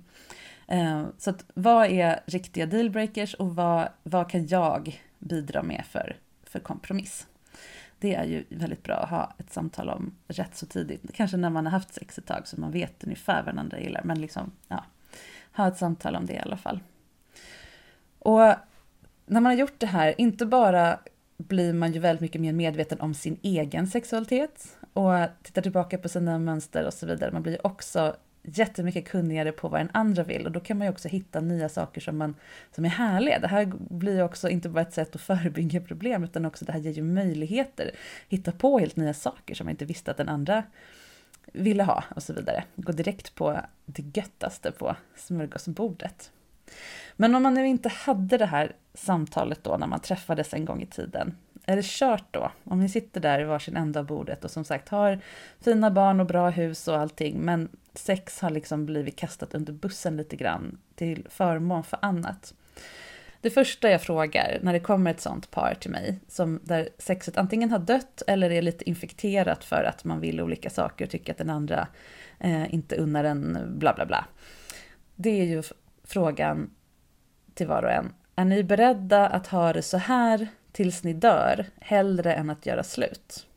Eh, 0.67 1.05
så 1.17 1.29
att, 1.29 1.45
vad 1.53 1.87
är 1.87 2.19
riktiga 2.25 2.65
dealbreakers 2.65 3.33
och 3.33 3.55
vad, 3.55 3.89
vad 4.03 4.29
kan 4.29 4.47
jag 4.47 5.01
bidra 5.19 5.63
med 5.63 5.83
för, 5.89 6.17
för 6.43 6.59
kompromiss? 6.59 7.27
Det 7.99 8.15
är 8.15 8.23
ju 8.23 8.43
väldigt 8.49 8.83
bra 8.83 8.95
att 8.95 9.09
ha 9.09 9.33
ett 9.37 9.53
samtal 9.53 9.89
om 9.89 10.15
rätt 10.27 10.55
så 10.55 10.65
tidigt. 10.65 11.13
Kanske 11.13 11.37
när 11.37 11.49
man 11.49 11.65
har 11.65 11.71
haft 11.71 11.93
sex 11.93 12.17
ett 12.17 12.25
tag 12.25 12.47
så 12.47 12.59
man 12.59 12.71
vet 12.71 13.03
ungefär 13.03 13.43
vad 13.43 13.53
den 13.53 13.59
andra 13.59 13.79
gillar. 13.79 14.01
Men 14.03 14.21
liksom, 14.21 14.51
ja, 14.67 14.83
ha 15.51 15.67
ett 15.67 15.77
samtal 15.77 16.15
om 16.15 16.25
det 16.25 16.33
i 16.33 16.39
alla 16.39 16.57
fall. 16.57 16.79
Och 18.19 18.53
när 19.27 19.41
man 19.41 19.51
har 19.51 19.59
gjort 19.59 19.79
det 19.79 19.87
här, 19.87 20.15
inte 20.17 20.45
bara 20.45 20.99
blir 21.37 21.73
man 21.73 21.91
ju 21.91 21.99
väldigt 21.99 22.21
mycket 22.21 22.41
mer 22.41 22.53
medveten 22.53 22.99
om 22.99 23.13
sin 23.13 23.39
egen 23.41 23.87
sexualitet 23.87 24.77
och 24.93 25.13
tittar 25.43 25.61
tillbaka 25.61 25.97
på 25.97 26.09
sina 26.09 26.39
mönster 26.39 26.85
och 26.85 26.93
så 26.93 27.05
vidare. 27.05 27.31
Man 27.31 27.43
blir 27.43 27.67
också 27.67 28.15
jättemycket 28.43 29.07
kunnigare 29.07 29.51
på 29.51 29.69
vad 29.69 29.79
den 29.79 29.89
andra 29.93 30.23
vill 30.23 30.45
och 30.45 30.51
då 30.51 30.59
kan 30.59 30.77
man 30.77 30.87
ju 30.87 30.91
också 30.91 31.07
hitta 31.07 31.39
nya 31.39 31.69
saker 31.69 32.01
som, 32.01 32.17
man, 32.17 32.35
som 32.75 32.85
är 32.85 32.89
härliga. 32.89 33.39
Det 33.39 33.47
här 33.47 33.71
blir 33.89 34.15
ju 34.15 34.23
också 34.23 34.49
inte 34.49 34.69
bara 34.69 34.81
ett 34.81 34.93
sätt 34.93 35.15
att 35.15 35.21
förebygga 35.21 35.81
problem 35.81 36.23
utan 36.23 36.45
också 36.45 36.65
det 36.65 36.71
här 36.71 36.79
ger 36.79 36.91
ju 36.91 37.03
möjligheter. 37.03 37.91
Hitta 38.29 38.51
på 38.51 38.79
helt 38.79 38.95
nya 38.95 39.13
saker 39.13 39.55
som 39.55 39.65
man 39.65 39.71
inte 39.71 39.85
visste 39.85 40.11
att 40.11 40.17
den 40.17 40.29
andra 40.29 40.63
ville 41.53 41.83
ha 41.83 42.03
och 42.15 42.23
så 42.23 42.33
vidare. 42.33 42.63
Gå 42.75 42.91
direkt 42.91 43.35
på 43.35 43.59
det 43.85 44.17
göttaste 44.17 44.71
på 44.71 44.95
smörgåsbordet. 45.15 46.31
Men 47.15 47.35
om 47.35 47.43
man 47.43 47.53
nu 47.53 47.67
inte 47.67 47.89
hade 47.89 48.37
det 48.37 48.45
här 48.45 48.75
samtalet 48.93 49.63
då 49.63 49.77
när 49.77 49.87
man 49.87 49.99
träffades 49.99 50.53
en 50.53 50.65
gång 50.65 50.81
i 50.81 50.85
tiden, 50.85 51.37
är 51.65 51.75
det 51.75 51.85
kört 51.85 52.25
då? 52.31 52.51
Om 52.63 52.79
ni 52.79 52.89
sitter 52.89 53.21
där 53.21 53.41
i 53.41 53.43
varsin 53.43 53.77
ända 53.77 53.99
av 53.99 54.05
bordet 54.05 54.45
och 54.45 54.51
som 54.51 54.63
sagt 54.63 54.89
har 54.89 55.19
fina 55.61 55.91
barn 55.91 56.19
och 56.19 56.25
bra 56.25 56.49
hus 56.49 56.87
och 56.87 56.97
allting, 56.97 57.39
men 57.39 57.69
sex 57.93 58.41
har 58.41 58.49
liksom 58.49 58.85
blivit 58.85 59.15
kastat 59.15 59.53
under 59.53 59.73
bussen 59.73 60.17
lite 60.17 60.35
grann 60.35 60.77
till 60.95 61.27
förmån 61.29 61.83
för 61.83 61.99
annat. 62.01 62.53
Det 63.41 63.49
första 63.49 63.89
jag 63.89 64.01
frågar 64.01 64.59
när 64.61 64.73
det 64.73 64.79
kommer 64.79 65.11
ett 65.11 65.21
sånt 65.21 65.51
par 65.51 65.73
till 65.73 65.91
mig, 65.91 66.19
som 66.27 66.59
där 66.63 66.89
sexet 66.97 67.37
antingen 67.37 67.71
har 67.71 67.79
dött 67.79 68.21
eller 68.27 68.49
är 68.49 68.61
lite 68.61 68.89
infekterat 68.89 69.63
för 69.63 69.83
att 69.83 70.03
man 70.03 70.19
vill 70.19 70.41
olika 70.41 70.69
saker 70.69 71.05
och 71.05 71.11
tycker 71.11 71.31
att 71.31 71.37
den 71.37 71.49
andra 71.49 71.87
eh, 72.39 72.73
inte 72.73 72.95
unnar 72.95 73.23
en 73.23 73.57
bla 73.79 73.93
bla 73.93 74.05
bla. 74.05 74.25
Det 75.15 75.29
är 75.29 75.45
ju 75.45 75.63
frågan 76.07 76.69
till 77.53 77.67
var 77.67 77.83
och 77.83 77.91
en. 77.91 78.13
Är 78.35 78.45
ni 78.45 78.63
beredda 78.63 79.27
att 79.27 79.47
ha 79.47 79.73
det 79.73 79.81
så 79.81 79.97
här 79.97 80.47
tills 80.71 81.03
ni 81.03 81.13
dör, 81.13 81.65
hellre 81.79 82.33
än 82.33 82.49
att 82.49 82.65
göra 82.65 82.83
slut? 82.83 83.47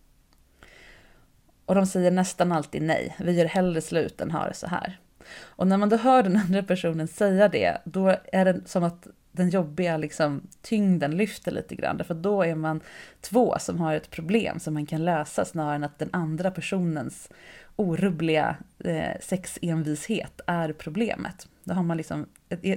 Och 1.67 1.75
de 1.75 1.87
säger 1.87 2.11
nästan 2.11 2.53
alltid 2.53 2.83
nej, 2.83 3.17
vi 3.19 3.33
gör 3.33 3.45
hellre 3.45 3.81
slut 3.81 4.21
än 4.21 4.31
har 4.31 4.49
det 4.49 4.55
så 4.55 4.67
här. 4.67 4.99
Och 5.43 5.67
när 5.67 5.77
man 5.77 5.89
då 5.89 5.97
hör 5.97 6.23
den 6.23 6.37
andra 6.37 6.63
personen 6.63 7.09
säga 7.09 7.49
det, 7.49 7.79
då 7.85 8.17
är 8.33 8.45
det 8.45 8.61
som 8.67 8.85
att 8.85 9.07
den 9.33 9.51
jobbiga 9.51 9.97
liksom, 9.97 10.43
tyngden 10.63 11.17
lyfter 11.17 11.53
lite 11.53 11.75
grann. 11.75 12.05
För 12.05 12.15
då 12.15 12.43
är 12.43 12.55
man 12.55 12.81
två 13.21 13.57
som 13.59 13.81
har 13.81 13.95
ett 13.95 14.11
problem 14.11 14.61
som 14.61 14.75
man 14.75 14.87
kan 14.87 15.05
lösa 15.05 15.45
snarare 15.45 15.75
än 15.75 15.85
att 15.85 15.99
den 15.99 16.11
andra 16.13 16.51
personens 16.51 17.29
orubbliga 17.77 18.57
eh, 18.85 19.21
sexenvishet 19.21 20.41
är 20.47 20.73
problemet. 20.73 21.49
Då, 21.71 21.75
har 21.75 21.83
man 21.83 21.97
liksom, 21.97 22.27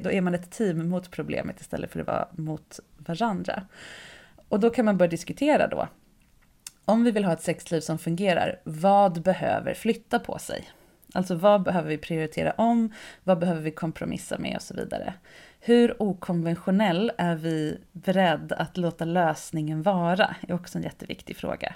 då 0.01 0.11
är 0.11 0.21
man 0.21 0.35
ett 0.35 0.51
team 0.51 0.89
mot 0.89 1.11
problemet 1.11 1.61
istället 1.61 1.91
för 1.91 1.99
att 1.99 2.07
vara 2.07 2.27
mot 2.31 2.79
varandra. 2.97 3.63
Och 4.49 4.59
då 4.59 4.69
kan 4.69 4.85
man 4.85 4.97
börja 4.97 5.09
diskutera 5.09 5.67
då. 5.67 5.87
Om 6.85 7.03
vi 7.03 7.11
vill 7.11 7.25
ha 7.25 7.33
ett 7.33 7.41
sexliv 7.41 7.81
som 7.81 7.97
fungerar, 7.97 8.59
vad 8.63 9.21
behöver 9.21 9.73
flytta 9.73 10.19
på 10.19 10.37
sig? 10.37 10.69
Alltså 11.13 11.35
vad 11.35 11.63
behöver 11.63 11.89
vi 11.89 11.97
prioritera 11.97 12.51
om? 12.51 12.93
Vad 13.23 13.39
behöver 13.39 13.61
vi 13.61 13.71
kompromissa 13.71 14.37
med 14.37 14.55
och 14.55 14.61
så 14.61 14.73
vidare? 14.73 15.13
Hur 15.59 16.01
okonventionell 16.01 17.11
är 17.17 17.35
vi 17.35 17.77
beredda 17.91 18.55
att 18.55 18.77
låta 18.77 19.05
lösningen 19.05 19.81
vara? 19.81 20.35
är 20.41 20.53
också 20.53 20.77
en 20.77 20.83
jätteviktig 20.83 21.37
fråga. 21.37 21.73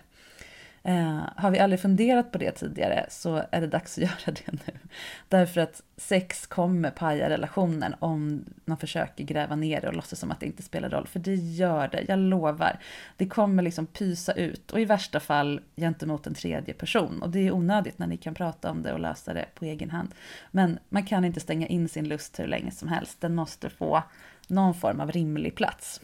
Eh, 0.87 1.21
har 1.35 1.51
vi 1.51 1.59
aldrig 1.59 1.79
funderat 1.79 2.31
på 2.31 2.37
det 2.37 2.51
tidigare 2.51 3.05
så 3.09 3.43
är 3.51 3.61
det 3.61 3.67
dags 3.67 3.97
att 3.97 4.03
göra 4.03 4.15
det 4.25 4.51
nu. 4.51 4.79
Därför 5.27 5.61
att 5.61 5.81
sex 5.97 6.47
kommer 6.47 6.91
paja 6.91 7.29
relationen 7.29 7.95
om 7.99 8.45
man 8.65 8.77
försöker 8.77 9.23
gräva 9.23 9.55
ner 9.55 9.81
det 9.81 9.87
och 9.87 9.93
låtsas 9.93 10.19
som 10.19 10.31
att 10.31 10.39
det 10.39 10.45
inte 10.45 10.63
spelar 10.63 10.89
roll. 10.89 11.07
För 11.07 11.19
det 11.19 11.35
gör 11.35 11.87
det, 11.87 12.05
jag 12.07 12.19
lovar. 12.19 12.79
Det 13.17 13.27
kommer 13.27 13.63
liksom 13.63 13.85
pysa 13.85 14.31
ut 14.31 14.71
och 14.71 14.81
i 14.81 14.85
värsta 14.85 15.19
fall 15.19 15.61
gentemot 15.75 16.27
en 16.27 16.33
tredje 16.33 16.73
person. 16.73 17.21
Och 17.21 17.29
det 17.29 17.47
är 17.47 17.51
onödigt 17.51 17.99
när 17.99 18.07
ni 18.07 18.17
kan 18.17 18.33
prata 18.33 18.71
om 18.71 18.83
det 18.83 18.93
och 18.93 18.99
lösa 18.99 19.33
det 19.33 19.45
på 19.55 19.65
egen 19.65 19.89
hand. 19.89 20.09
Men 20.51 20.79
man 20.89 21.05
kan 21.05 21.25
inte 21.25 21.39
stänga 21.39 21.67
in 21.67 21.89
sin 21.89 22.07
lust 22.07 22.39
hur 22.39 22.47
länge 22.47 22.71
som 22.71 22.87
helst. 22.87 23.21
Den 23.21 23.35
måste 23.35 23.69
få 23.69 24.03
någon 24.47 24.73
form 24.73 24.99
av 24.99 25.11
rimlig 25.11 25.55
plats 25.55 26.01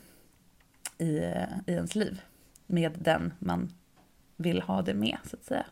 i, 0.98 1.18
eh, 1.18 1.44
i 1.68 1.72
ens 1.72 1.96
liv 1.96 2.22
med 2.68 2.92
den 3.00 3.34
man 3.40 3.70
vill 4.38 4.62
ha 4.62 4.82
det 4.82 4.94
med, 4.94 5.18
så 5.24 5.36
att 5.36 5.44
säga. 5.44 5.66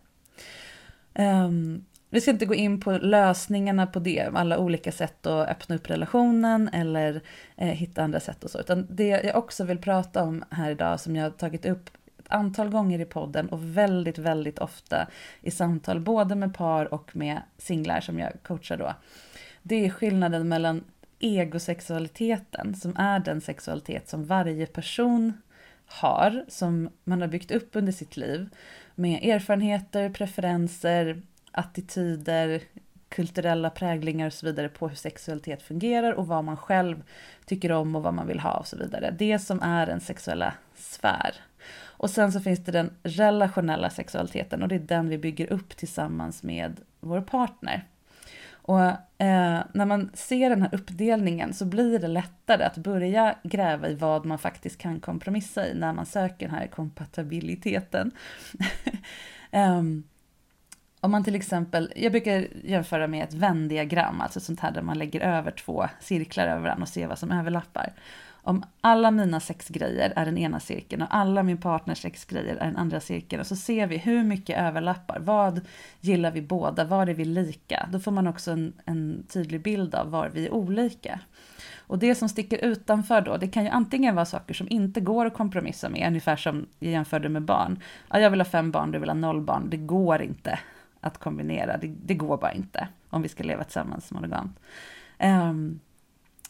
Um, 1.46 1.86
vi 2.14 2.22
ska 2.22 2.32
inte 2.32 2.46
gå 2.46 2.56
in 2.56 2.80
på 2.80 2.92
lösningarna 2.92 3.88
på 3.88 4.00
det, 4.00 4.30
alla 4.34 4.58
olika 4.58 4.92
sätt 4.92 5.26
att 5.26 5.50
öppna 5.50 5.76
upp 5.76 5.90
relationen 5.90 6.70
eller 6.74 7.22
eh, 7.58 7.68
hitta 7.68 8.04
andra 8.04 8.20
sätt 8.20 8.44
och 8.44 8.52
så, 8.52 8.60
utan 8.60 8.88
det 8.90 9.08
jag 9.08 9.36
också 9.36 9.64
vill 9.64 9.78
prata 9.78 10.24
om 10.24 10.44
här 10.50 10.72
idag 10.72 11.00
som 11.00 11.16
jag 11.16 11.24
har 11.24 11.32
tagit 11.32 11.66
upp 11.66 11.90
ett 12.20 12.32
antal 12.32 12.70
gånger 12.70 13.00
i 13.00 13.06
podden 13.06 13.50
och 13.50 13.78
väldigt, 13.78 14.18
väldigt 14.18 14.60
ofta 14.60 15.08
i 15.42 15.52
samtal 15.52 16.00
både 16.00 16.36
med 16.36 16.54
par 16.54 16.94
och 16.94 17.16
med 17.16 17.42
singlar 17.58 18.02
som 18.02 18.20
jag 18.20 18.32
coachar 18.44 18.78
då. 18.78 18.94
Det 19.64 19.86
är 19.86 19.90
skillnaden 19.90 20.48
mellan 20.48 20.84
egosexualiteten, 21.20 22.76
som 22.76 22.98
är 22.98 23.20
den 23.20 23.42
sexualitet 23.42 24.10
som 24.10 24.26
varje 24.26 24.66
person 24.66 25.34
har, 25.92 26.46
som 26.48 26.90
man 27.04 27.22
har 27.22 27.28
byggt 27.28 27.52
upp 27.52 27.70
under 27.76 27.92
sitt 27.92 28.18
liv, 28.18 28.50
med 28.96 29.24
erfarenheter, 29.24 30.10
preferenser, 30.10 31.22
attityder, 31.52 32.62
kulturella 33.10 33.70
präglingar 33.70 34.28
och 34.28 34.34
så 34.34 34.46
vidare 34.46 34.70
på 34.70 34.88
hur 34.88 34.96
sexualitet 34.96 35.62
fungerar 35.62 36.14
och 36.14 36.28
vad 36.28 36.44
man 36.44 36.58
själv 36.58 37.04
tycker 37.46 37.72
om 37.72 37.96
och 37.96 38.04
vad 38.04 38.14
man 38.14 38.28
vill 38.28 38.40
ha 38.40 38.58
och 38.58 38.68
så 38.68 38.78
vidare. 38.78 39.16
Det 39.20 39.40
som 39.40 39.62
är 39.62 39.86
den 39.86 40.02
sexuella 40.02 40.54
sfär. 40.76 41.36
Och 42.02 42.10
sen 42.10 42.32
så 42.32 42.40
finns 42.40 42.64
det 42.66 42.72
den 42.72 42.92
relationella 43.04 43.90
sexualiteten 43.90 44.62
och 44.62 44.68
det 44.68 44.76
är 44.76 44.80
den 44.80 45.10
vi 45.10 45.18
bygger 45.18 45.54
upp 45.54 45.78
tillsammans 45.78 46.44
med 46.44 46.80
vår 47.00 47.22
partner. 47.22 47.86
Och 48.72 48.82
eh, 49.26 49.64
när 49.74 49.86
man 49.86 50.10
ser 50.14 50.50
den 50.50 50.62
här 50.62 50.76
uppdelningen 50.76 51.54
så 51.54 51.66
blir 51.66 52.00
det 52.00 52.08
lättare 52.08 52.64
att 52.64 52.78
börja 52.78 53.36
gräva 53.44 53.90
i 53.90 53.96
vad 53.96 54.26
man 54.26 54.38
faktiskt 54.38 54.78
kan 54.78 55.00
kompromissa 55.00 55.68
i 55.68 55.74
när 55.74 55.94
man 55.94 56.06
söker 56.06 56.48
den 56.48 56.56
här 56.56 56.68
kompatibiliteten. 56.68 58.12
um, 59.52 60.04
om 61.00 61.12
man 61.12 61.24
till 61.24 61.36
exempel, 61.36 61.94
jag 61.96 62.12
brukar 62.12 62.48
jämföra 62.64 63.08
med 63.08 63.24
ett 63.24 63.34
vändiagram, 63.34 64.22
alltså 64.22 64.40
sånt 64.40 64.60
här 64.60 64.72
där 64.72 64.82
man 64.82 64.98
lägger 64.98 65.22
över 65.22 65.52
två 65.52 65.88
cirklar 66.00 66.48
över 66.48 66.62
varandra 66.62 66.84
och 66.84 66.90
ser 66.90 67.08
vad 67.08 67.20
som 67.20 67.32
överlappar 67.32 67.94
om 68.44 68.64
alla 68.82 69.12
mina 69.12 69.40
sex 69.40 69.68
grejer 69.68 70.14
är 70.16 70.26
den 70.26 70.38
ena 70.38 70.60
cirkeln 70.60 71.02
och 71.02 71.16
alla 71.16 71.44
min 71.44 71.58
partners 71.58 72.02
sex 72.02 72.26
grejer 72.26 72.56
är 72.56 72.66
den 72.66 72.78
andra 72.78 73.00
cirkeln 73.00 73.40
och 73.40 73.48
så 73.48 73.56
ser 73.56 73.88
vi 73.88 73.98
hur 73.98 74.24
mycket 74.24 74.60
överlappar, 74.60 75.20
vad 75.20 75.62
gillar 76.00 76.32
vi 76.32 76.42
båda, 76.42 76.84
var 76.84 77.08
är 77.08 77.14
vi 77.14 77.26
lika? 77.26 77.90
Då 77.92 78.00
får 78.00 78.12
man 78.12 78.28
också 78.28 78.52
en, 78.52 78.74
en 78.86 79.24
tydlig 79.34 79.62
bild 79.62 79.96
av 79.96 80.12
var 80.12 80.30
vi 80.30 80.46
är 80.46 80.54
olika. 80.54 81.20
Och 81.92 82.00
det 82.00 82.16
som 82.16 82.30
sticker 82.30 82.58
utanför 82.58 83.22
då, 83.22 83.38
det 83.38 83.48
kan 83.48 83.64
ju 83.64 83.70
antingen 83.70 84.16
vara 84.16 84.26
saker 84.26 84.54
som 84.54 84.68
inte 84.70 85.02
går 85.02 85.26
att 85.26 85.34
kompromissa 85.34 85.90
med, 85.90 86.08
ungefär 86.08 86.36
som 86.36 86.66
jag 86.80 86.92
jämförde 86.92 87.30
med 87.30 87.42
barn. 87.42 87.80
Ja, 88.10 88.20
jag 88.20 88.30
vill 88.30 88.40
ha 88.40 88.46
fem 88.46 88.72
barn, 88.72 88.92
du 88.92 89.00
vill 89.00 89.10
ha 89.10 89.14
noll 89.14 89.42
barn, 89.42 89.70
det 89.70 89.78
går 89.78 90.22
inte 90.22 90.60
att 91.00 91.18
kombinera, 91.18 91.78
det, 91.78 91.88
det 91.88 92.14
går 92.14 92.38
bara 92.38 92.54
inte 92.54 92.88
om 93.10 93.22
vi 93.22 93.30
ska 93.30 93.44
leva 93.44 93.64
tillsammans 93.64 94.12
monogamt. 94.12 94.60
Um, 95.20 95.80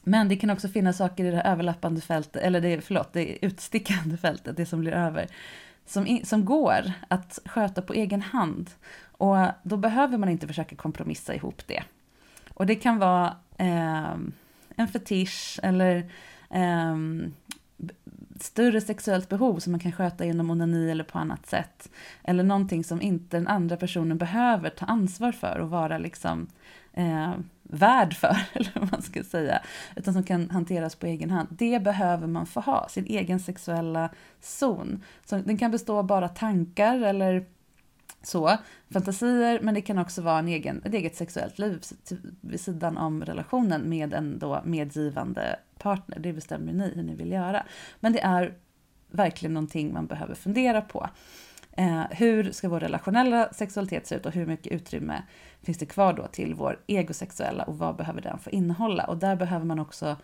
men 0.04 0.28
det 0.28 0.36
kan 0.36 0.50
också 0.50 0.68
finnas 0.68 0.98
saker 0.98 1.26
i 1.26 1.32
det 1.32 1.42
överlappande 1.42 2.02
fältet, 2.02 2.42
eller 2.42 2.62
det, 2.62 2.82
förlåt, 2.82 3.14
det 3.14 3.46
utstickande 3.46 4.18
fältet, 4.18 4.58
det 4.58 4.66
som 4.66 4.80
blir 4.80 4.92
över, 4.92 5.28
som, 5.86 6.20
som 6.24 6.46
går 6.46 6.92
att 7.08 7.40
sköta 7.46 7.82
på 7.82 7.94
egen 7.94 8.22
hand. 8.22 8.70
Och 9.02 9.38
då 9.64 9.78
behöver 9.78 10.18
man 10.18 10.30
inte 10.30 10.48
försöka 10.48 10.76
kompromissa 10.76 11.36
ihop 11.36 11.68
det. 11.68 11.84
Och 12.54 12.66
det 12.66 12.76
kan 12.76 13.00
vara 13.00 13.36
eh, 13.58 14.16
en 14.76 14.88
fetisch 14.88 15.60
eller 15.64 16.12
eh, 16.50 16.96
större 18.40 18.82
sexuellt 18.82 19.30
behov 19.30 19.60
som 19.60 19.72
man 19.72 19.80
kan 19.80 19.92
sköta 19.92 20.26
genom 20.26 20.50
onani 20.50 20.92
eller 20.92 21.04
på 21.04 21.20
annat 21.20 21.46
sätt. 21.46 21.90
Eller 22.24 22.44
någonting 22.44 22.84
som 22.84 23.02
inte 23.02 23.38
den 23.38 23.48
andra 23.48 23.78
personen 23.78 24.18
behöver 24.18 24.70
ta 24.70 24.86
ansvar 24.86 25.32
för 25.32 25.60
och 25.60 25.70
vara 25.70 25.98
liksom 25.98 26.48
eh, 26.94 27.34
värd 27.64 28.14
för, 28.14 28.38
eller 28.54 28.72
vad 28.80 28.92
man 28.92 29.02
ska 29.02 29.24
säga, 29.24 29.62
utan 29.96 30.14
som 30.14 30.24
kan 30.24 30.50
hanteras 30.50 30.96
på 30.96 31.06
egen 31.06 31.30
hand. 31.30 31.48
Det 31.52 31.84
behöver 31.84 32.28
man 32.28 32.46
få 32.46 32.60
ha, 32.60 32.90
sin 32.90 33.06
egen 33.06 33.40
sexuella 33.40 34.10
zon. 34.42 35.04
Så 35.26 35.38
den 35.38 35.58
kan 35.58 35.72
bestå 35.72 35.98
av 35.98 36.06
bara 36.06 36.30
tankar 36.30 37.00
eller 37.00 37.46
Så, 38.24 38.58
fantasier, 38.90 39.60
men 39.62 39.74
det 39.74 39.82
kan 39.82 39.98
också 39.98 40.22
vara 40.22 40.40
en 40.40 40.48
egen, 40.48 40.82
ett 40.86 40.94
eget 40.94 41.16
sexuellt 41.16 41.60
liv 41.60 41.82
vid 42.42 42.60
sidan 42.60 42.98
om 42.98 43.24
relationen 43.26 43.90
med 43.90 44.14
en 44.14 44.40
då 44.40 44.62
medgivande 44.66 45.60
partner. 45.78 46.20
Det 46.20 46.34
bestämmer 46.34 46.74
ni 46.74 46.92
hur 46.96 47.04
ni 47.04 47.16
vill 47.16 47.32
göra. 47.32 47.66
Men 48.00 48.14
det 48.14 48.22
är 48.22 48.54
verkligen 49.12 49.54
någonting 49.54 49.94
man 49.94 50.08
behöver 50.08 50.36
fundera 50.36 50.82
på. 50.82 51.10
Eh, 51.78 52.04
hur 52.12 52.52
ska 52.52 52.70
vår 52.70 52.80
relationella 52.80 53.50
sexualitet 53.54 54.08
se 54.08 54.16
ut 54.16 54.26
och 54.26 54.32
hur 54.32 54.46
mycket 54.46 54.72
utrymme 54.72 55.24
finns 55.62 55.78
det 55.78 55.86
kvar 55.86 56.14
då 56.14 56.28
till 56.28 56.56
vår 56.56 56.80
egosexuella 56.88 57.64
och 57.64 57.78
vad 57.78 57.96
behöver 57.96 58.22
den 58.22 58.40
få 58.40 58.50
innehålla? 58.50 59.04
Och 59.04 59.18
där 59.18 59.36
behöver 59.36 59.66
man 59.66 59.80
också 59.80 60.18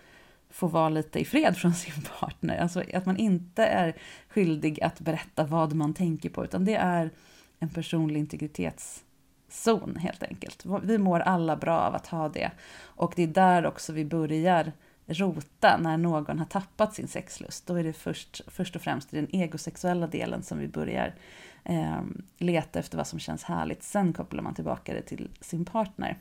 få 0.49 0.67
vara 0.67 0.89
lite 0.89 1.19
i 1.19 1.25
fred 1.25 1.57
från 1.57 1.73
sin 1.73 2.03
partner. 2.19 2.57
Alltså 2.57 2.83
att 2.93 3.05
man 3.05 3.17
inte 3.17 3.65
är 3.65 3.95
skyldig 4.29 4.83
att 4.83 4.99
berätta 4.99 5.43
vad 5.43 5.73
man 5.73 5.93
tänker 5.93 6.29
på, 6.29 6.43
utan 6.43 6.65
det 6.65 6.75
är 6.75 7.11
en 7.59 7.69
personlig 7.69 8.19
integritetszon 8.19 9.95
helt 9.99 10.23
enkelt. 10.23 10.65
Vi 10.83 10.97
mår 10.97 11.19
alla 11.19 11.55
bra 11.55 11.79
av 11.79 11.95
att 11.95 12.07
ha 12.07 12.29
det. 12.29 12.51
Och 12.79 13.13
det 13.15 13.23
är 13.23 13.27
där 13.27 13.65
också 13.65 13.93
vi 13.93 14.05
börjar 14.05 14.71
rota 15.07 15.77
när 15.77 15.97
någon 15.97 16.39
har 16.39 16.45
tappat 16.45 16.93
sin 16.93 17.07
sexlust. 17.07 17.67
Då 17.67 17.75
är 17.75 17.83
det 17.83 17.93
först, 17.93 18.41
först 18.47 18.75
och 18.75 18.81
främst 18.81 19.13
i 19.13 19.17
den 19.17 19.35
egosexuella 19.35 20.07
delen 20.07 20.43
som 20.43 20.59
vi 20.59 20.67
börjar 20.67 21.15
eh, 21.63 22.01
leta 22.37 22.79
efter 22.79 22.97
vad 22.97 23.07
som 23.07 23.19
känns 23.19 23.43
härligt. 23.43 23.83
Sen 23.83 24.13
kopplar 24.13 24.43
man 24.43 24.53
tillbaka 24.53 24.93
det 24.93 25.01
till 25.01 25.29
sin 25.41 25.65
partner. 25.65 26.17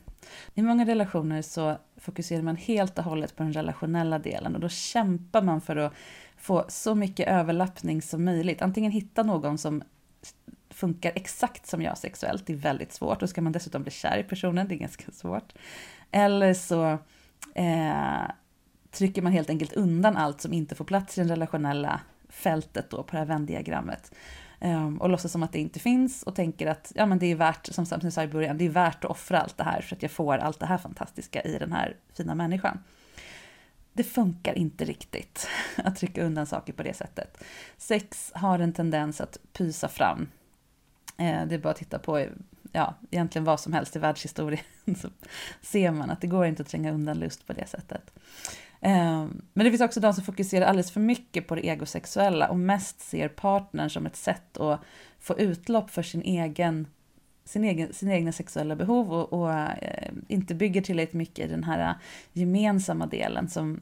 I 0.53 0.61
många 0.61 0.85
relationer 0.85 1.41
så 1.41 1.77
fokuserar 1.97 2.41
man 2.41 2.55
helt 2.55 2.97
och 2.97 3.03
hållet 3.03 3.35
på 3.35 3.43
den 3.43 3.53
relationella 3.53 4.19
delen 4.19 4.55
och 4.55 4.61
då 4.61 4.69
kämpar 4.69 5.41
man 5.41 5.61
för 5.61 5.75
att 5.75 5.93
få 6.37 6.65
så 6.67 6.95
mycket 6.95 7.27
överlappning 7.27 8.01
som 8.01 8.25
möjligt. 8.25 8.61
Antingen 8.61 8.91
hitta 8.91 9.23
någon 9.23 9.57
som 9.57 9.83
funkar 10.69 11.11
exakt 11.15 11.67
som 11.67 11.81
jag 11.81 11.97
sexuellt, 11.97 12.45
det 12.45 12.53
är 12.53 12.57
väldigt 12.57 12.93
svårt. 12.93 13.19
Då 13.19 13.27
ska 13.27 13.41
man 13.41 13.51
dessutom 13.51 13.81
bli 13.81 13.91
kär 13.91 14.17
i 14.17 14.23
personen, 14.23 14.67
det 14.67 14.75
är 14.75 14.79
ganska 14.79 15.11
svårt. 15.11 15.53
Eller 16.11 16.53
så 16.53 16.97
eh, 17.55 18.23
trycker 18.91 19.21
man 19.21 19.31
helt 19.31 19.49
enkelt 19.49 19.73
undan 19.73 20.17
allt 20.17 20.41
som 20.41 20.53
inte 20.53 20.75
får 20.75 20.85
plats 20.85 21.17
i 21.17 21.23
det 21.23 21.31
relationella 21.31 22.01
fältet 22.29 22.89
då 22.89 23.03
på 23.03 23.11
det 23.11 23.17
här 23.17 23.25
vändiagrammet. 23.25 24.11
Um, 24.61 25.01
och 25.01 25.09
låtsas 25.09 25.31
som 25.31 25.43
att 25.43 25.51
det 25.51 25.59
inte 25.59 25.79
finns 25.79 26.23
och 26.23 26.35
tänker 26.35 26.67
att 26.67 26.91
ja, 26.95 27.05
men 27.05 27.19
det 27.19 27.31
är 27.31 27.35
värt, 27.35 27.67
som 27.67 27.85
Samson 27.85 28.11
sa 28.11 28.23
i 28.23 28.27
början, 28.27 28.57
det 28.57 28.65
är 28.65 28.69
värt 28.69 29.03
att 29.03 29.11
offra 29.11 29.41
allt 29.41 29.57
det 29.57 29.63
här 29.63 29.81
för 29.81 29.95
att 29.95 30.01
jag 30.01 30.11
får 30.11 30.37
allt 30.37 30.59
det 30.59 30.65
här 30.65 30.77
fantastiska 30.77 31.41
i 31.41 31.57
den 31.57 31.71
här 31.71 31.95
fina 32.13 32.35
människan. 32.35 32.79
Det 33.93 34.03
funkar 34.03 34.53
inte 34.53 34.85
riktigt 34.85 35.47
att 35.75 35.95
trycka 35.95 36.23
undan 36.23 36.45
saker 36.45 36.73
på 36.73 36.83
det 36.83 36.93
sättet. 36.93 37.43
Sex 37.77 38.31
har 38.35 38.59
en 38.59 38.73
tendens 38.73 39.21
att 39.21 39.37
pysa 39.53 39.87
fram. 39.87 40.27
Eh, 41.17 41.45
det 41.45 41.55
är 41.55 41.59
bara 41.59 41.69
att 41.69 41.77
titta 41.77 41.99
på 41.99 42.25
ja, 42.71 42.95
egentligen 43.11 43.45
vad 43.45 43.59
som 43.59 43.73
helst 43.73 43.95
i 43.95 43.99
världshistorien 43.99 44.63
så 45.01 45.09
ser 45.61 45.91
man 45.91 46.09
att 46.09 46.21
det 46.21 46.27
går 46.27 46.45
inte 46.45 46.61
att 46.61 46.69
tränga 46.69 46.91
undan 46.91 47.19
lust 47.19 47.47
på 47.47 47.53
det 47.53 47.67
sättet. 47.69 48.11
Ehm, 48.81 49.41
men 49.53 49.63
det 49.63 49.71
finns 49.71 49.81
också 49.81 49.99
de 49.99 50.13
som 50.13 50.23
fokuserar 50.23 50.65
alldeles 50.65 50.91
för 50.91 50.99
mycket 50.99 51.47
på 51.47 51.55
det 51.55 51.65
egosexuella 51.65 52.49
och 52.49 52.59
mest 52.59 53.01
ser 53.01 53.27
partnern 53.27 53.89
som 53.89 54.05
ett 54.05 54.15
sätt 54.15 54.57
att 54.57 54.81
få 55.19 55.39
utlopp 55.39 55.89
för 55.89 56.03
sin 56.03 56.21
egen, 56.21 56.87
sin 57.45 57.63
egen, 57.63 57.93
sina 57.93 58.13
egna 58.13 58.31
sexuella 58.31 58.75
behov 58.75 59.13
och, 59.13 59.33
och 59.33 59.53
eh, 59.53 60.11
inte 60.27 60.55
bygger 60.55 60.81
tillräckligt 60.81 61.13
mycket 61.13 61.45
i 61.45 61.51
den 61.51 61.63
här 61.63 61.89
eh, 61.89 61.95
gemensamma 62.33 63.05
delen 63.05 63.49
som, 63.49 63.81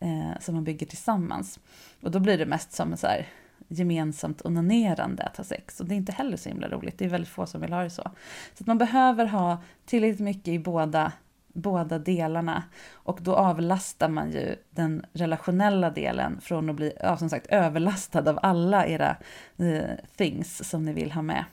eh, 0.00 0.40
som 0.40 0.54
man 0.54 0.64
bygger 0.64 0.86
tillsammans. 0.86 1.60
Och 2.00 2.10
då 2.10 2.20
blir 2.20 2.38
det 2.38 2.46
mest 2.46 2.72
som 2.72 2.96
så 2.96 3.06
här 3.06 3.26
gemensamt 3.68 4.42
onanerande 4.44 5.22
att 5.22 5.36
ha 5.36 5.44
sex. 5.44 5.80
Och 5.80 5.86
det 5.86 5.94
är 5.94 5.96
inte 5.96 6.12
heller 6.12 6.36
så 6.36 6.48
himla 6.48 6.68
roligt. 6.68 6.98
Det 6.98 7.04
är 7.04 7.08
väldigt 7.08 7.30
få 7.30 7.46
som 7.46 7.60
vill 7.60 7.72
ha 7.72 7.82
det 7.82 7.90
så. 7.90 8.10
Så 8.54 8.62
att 8.62 8.66
man 8.66 8.78
behöver 8.78 9.26
ha 9.26 9.62
tillräckligt 9.86 10.20
mycket 10.20 10.48
i 10.48 10.58
båda 10.58 11.12
båda 11.58 11.98
delarna. 11.98 12.62
Och 12.92 13.18
då 13.22 13.34
avlastar 13.34 14.08
man 14.08 14.30
ju 14.30 14.56
den 14.70 15.06
relationella 15.12 15.90
delen 15.90 16.40
från 16.40 16.70
att 16.70 16.76
bli, 16.76 16.92
ja, 17.00 17.16
som 17.16 17.30
sagt, 17.30 17.46
överlastad 17.46 18.30
av 18.30 18.38
alla 18.42 18.86
era 18.86 19.16
eh, 19.56 19.96
things 20.16 20.68
som 20.68 20.84
ni 20.84 20.92
vill 20.92 21.12
ha 21.12 21.22
med. 21.22 21.44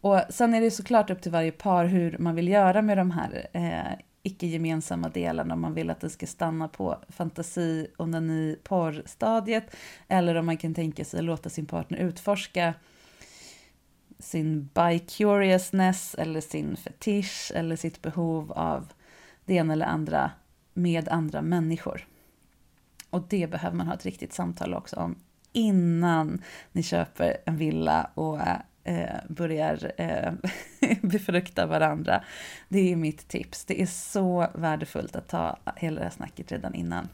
Och 0.00 0.20
sen 0.30 0.54
är 0.54 0.60
det 0.60 0.70
såklart 0.70 1.10
upp 1.10 1.22
till 1.22 1.32
varje 1.32 1.52
par 1.52 1.84
hur 1.84 2.18
man 2.18 2.34
vill 2.34 2.48
göra 2.48 2.82
med 2.82 2.98
de 2.98 3.10
här 3.10 3.46
eh, 3.52 4.04
icke-gemensamma 4.22 5.08
delarna, 5.08 5.54
om 5.54 5.60
man 5.60 5.74
vill 5.74 5.90
att 5.90 6.00
det 6.00 6.10
ska 6.10 6.26
stanna 6.26 6.68
på 6.68 6.98
fantasi, 7.08 7.86
onani, 7.96 8.56
porrstadiet, 8.62 9.76
eller 10.08 10.34
om 10.34 10.46
man 10.46 10.56
kan 10.56 10.74
tänka 10.74 11.04
sig 11.04 11.18
att 11.18 11.24
låta 11.24 11.50
sin 11.50 11.66
partner 11.66 11.98
utforska 11.98 12.74
sin 14.24 14.68
bi-curiousness 14.74 16.14
eller 16.18 16.40
sin 16.40 16.76
fetisch 16.76 17.52
eller 17.54 17.76
sitt 17.76 18.02
behov 18.02 18.52
av 18.52 18.92
det 19.44 19.54
ena 19.54 19.72
eller 19.72 19.86
andra 19.86 20.30
med 20.72 21.08
andra 21.08 21.42
människor. 21.42 22.06
Och 23.10 23.26
det 23.28 23.46
behöver 23.50 23.76
man 23.76 23.86
ha 23.86 23.94
ett 23.94 24.04
riktigt 24.04 24.32
samtal 24.32 24.74
också 24.74 24.96
om 24.96 25.16
innan 25.52 26.42
ni 26.72 26.82
köper 26.82 27.36
en 27.44 27.56
villa 27.56 28.10
och 28.14 28.40
eh, 28.84 29.18
börjar 29.28 29.92
eh, 29.96 30.32
befrukta 31.02 31.66
varandra. 31.66 32.24
Det 32.68 32.92
är 32.92 32.96
mitt 32.96 33.28
tips. 33.28 33.64
Det 33.64 33.82
är 33.82 33.86
så 33.86 34.46
värdefullt 34.54 35.16
att 35.16 35.28
ta 35.28 35.58
hela 35.76 35.98
det 35.98 36.04
här 36.04 36.10
snacket 36.10 36.52
redan 36.52 36.74
innan. 36.74 37.08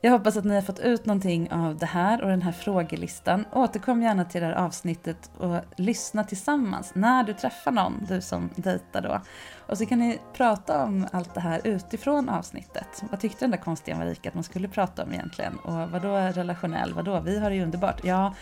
Jag 0.00 0.12
hoppas 0.12 0.36
att 0.36 0.44
ni 0.44 0.54
har 0.54 0.62
fått 0.62 0.78
ut 0.78 1.06
någonting 1.06 1.52
av 1.52 1.76
det 1.76 1.86
här 1.86 2.22
och 2.22 2.28
den 2.28 2.42
här 2.42 2.52
frågelistan. 2.52 3.44
Återkom 3.52 4.02
gärna 4.02 4.24
till 4.24 4.40
det 4.40 4.46
här 4.46 4.54
avsnittet 4.54 5.30
och 5.38 5.56
lyssna 5.76 6.24
tillsammans 6.24 6.92
när 6.94 7.24
du 7.24 7.32
träffar 7.32 7.70
någon, 7.72 8.06
du 8.08 8.20
som 8.20 8.50
dejtar 8.56 9.02
då. 9.02 9.20
Och 9.66 9.78
så 9.78 9.86
kan 9.86 9.98
ni 9.98 10.18
prata 10.32 10.84
om 10.84 11.06
allt 11.12 11.34
det 11.34 11.40
här 11.40 11.60
utifrån 11.64 12.28
avsnittet. 12.28 13.02
Vad 13.10 13.20
tyckte 13.20 13.44
den 13.44 13.50
där 13.50 13.58
konstiga 13.58 13.96
Marika 13.96 14.28
att 14.28 14.34
man 14.34 14.44
skulle 14.44 14.68
prata 14.68 15.02
om 15.02 15.12
egentligen? 15.12 15.56
Och 15.56 15.90
vadå 15.90 16.16
relationell? 16.16 16.94
Vadå. 16.94 17.20
Vi 17.20 17.38
har 17.38 17.50
det 17.50 17.56
ju 17.56 17.62
underbart. 17.62 18.04
Ja, 18.04 18.34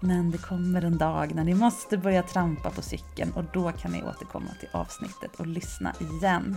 men 0.00 0.30
det 0.30 0.38
kommer 0.38 0.84
en 0.84 0.98
dag 0.98 1.34
när 1.34 1.44
ni 1.44 1.54
måste 1.54 1.98
börja 1.98 2.22
trampa 2.22 2.70
på 2.70 2.82
cykeln 2.82 3.32
och 3.32 3.44
då 3.52 3.72
kan 3.72 3.92
ni 3.92 4.02
återkomma 4.02 4.50
till 4.60 4.68
avsnittet 4.72 5.40
och 5.40 5.46
lyssna 5.46 5.92
igen. 6.00 6.56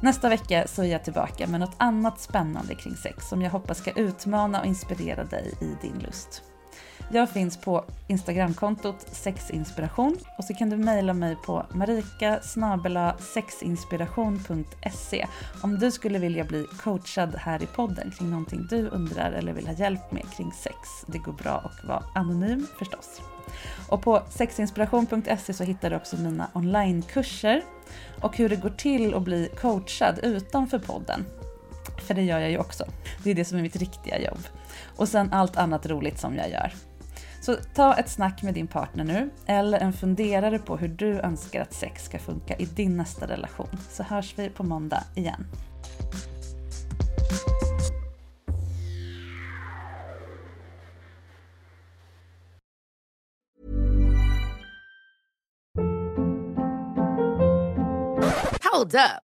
Nästa 0.00 0.28
vecka 0.28 0.66
så 0.66 0.82
är 0.82 0.86
jag 0.86 1.04
tillbaka 1.04 1.46
med 1.46 1.60
något 1.60 1.76
annat 1.76 2.20
spännande 2.20 2.74
kring 2.74 2.96
sex 2.96 3.28
som 3.28 3.42
jag 3.42 3.50
hoppas 3.50 3.78
ska 3.78 3.90
utmana 3.90 4.60
och 4.60 4.66
inspirera 4.66 5.24
dig 5.24 5.52
i 5.60 5.86
din 5.86 5.98
lust. 5.98 6.42
Jag 7.08 7.30
finns 7.30 7.56
på 7.56 7.84
Instagramkontot 8.06 9.06
sexinspiration 9.12 10.18
och 10.38 10.44
så 10.44 10.54
kan 10.54 10.70
du 10.70 10.76
mejla 10.76 11.14
mig 11.14 11.36
på 11.46 11.66
marika 11.70 12.40
sexinspiration.se 13.18 15.26
om 15.62 15.78
du 15.78 15.90
skulle 15.90 16.18
vilja 16.18 16.44
bli 16.44 16.66
coachad 16.82 17.34
här 17.34 17.62
i 17.62 17.66
podden 17.66 18.10
kring 18.10 18.30
någonting 18.30 18.66
du 18.70 18.88
undrar 18.88 19.32
eller 19.32 19.52
vill 19.52 19.66
ha 19.66 19.74
hjälp 19.74 20.12
med 20.12 20.24
kring 20.36 20.52
sex. 20.52 20.76
Det 21.06 21.18
går 21.18 21.32
bra 21.32 21.52
att 21.52 21.84
vara 21.84 22.02
anonym 22.14 22.66
förstås. 22.78 23.20
Och 23.88 24.02
på 24.02 24.22
sexinspiration.se 24.30 25.52
så 25.52 25.64
hittar 25.64 25.90
du 25.90 25.96
också 25.96 26.16
mina 26.16 26.50
onlinekurser 26.52 27.62
och 28.20 28.36
hur 28.36 28.48
det 28.48 28.56
går 28.56 28.70
till 28.70 29.14
att 29.14 29.22
bli 29.22 29.48
coachad 29.60 30.18
utanför 30.22 30.78
podden. 30.78 31.24
För 32.06 32.14
det 32.14 32.22
gör 32.22 32.38
jag 32.38 32.50
ju 32.50 32.58
också. 32.58 32.84
Det 33.24 33.30
är 33.30 33.34
det 33.34 33.44
som 33.44 33.58
är 33.58 33.62
mitt 33.62 33.76
riktiga 33.76 34.20
jobb. 34.20 34.40
Och 34.96 35.08
sen 35.08 35.32
allt 35.32 35.56
annat 35.56 35.86
roligt 35.86 36.18
som 36.18 36.36
jag 36.36 36.50
gör. 36.50 36.72
Så 37.44 37.56
ta 37.74 37.94
ett 37.94 38.08
snack 38.08 38.42
med 38.42 38.54
din 38.54 38.66
partner 38.66 39.04
nu, 39.04 39.30
eller 39.46 39.78
en 39.78 39.92
funderare 39.92 40.58
på 40.58 40.76
hur 40.76 40.88
du 40.88 41.20
önskar 41.20 41.62
att 41.62 41.72
sex 41.72 42.04
ska 42.04 42.18
funka 42.18 42.56
i 42.56 42.64
din 42.64 42.96
nästa 42.96 43.26
relation. 43.26 43.68
Så 43.90 44.02
hörs 44.02 44.34
vi 44.36 44.48
på 44.48 44.62
måndag 44.62 45.04
igen. 45.14 45.46
Hold 58.72 58.94
up. 58.94 59.33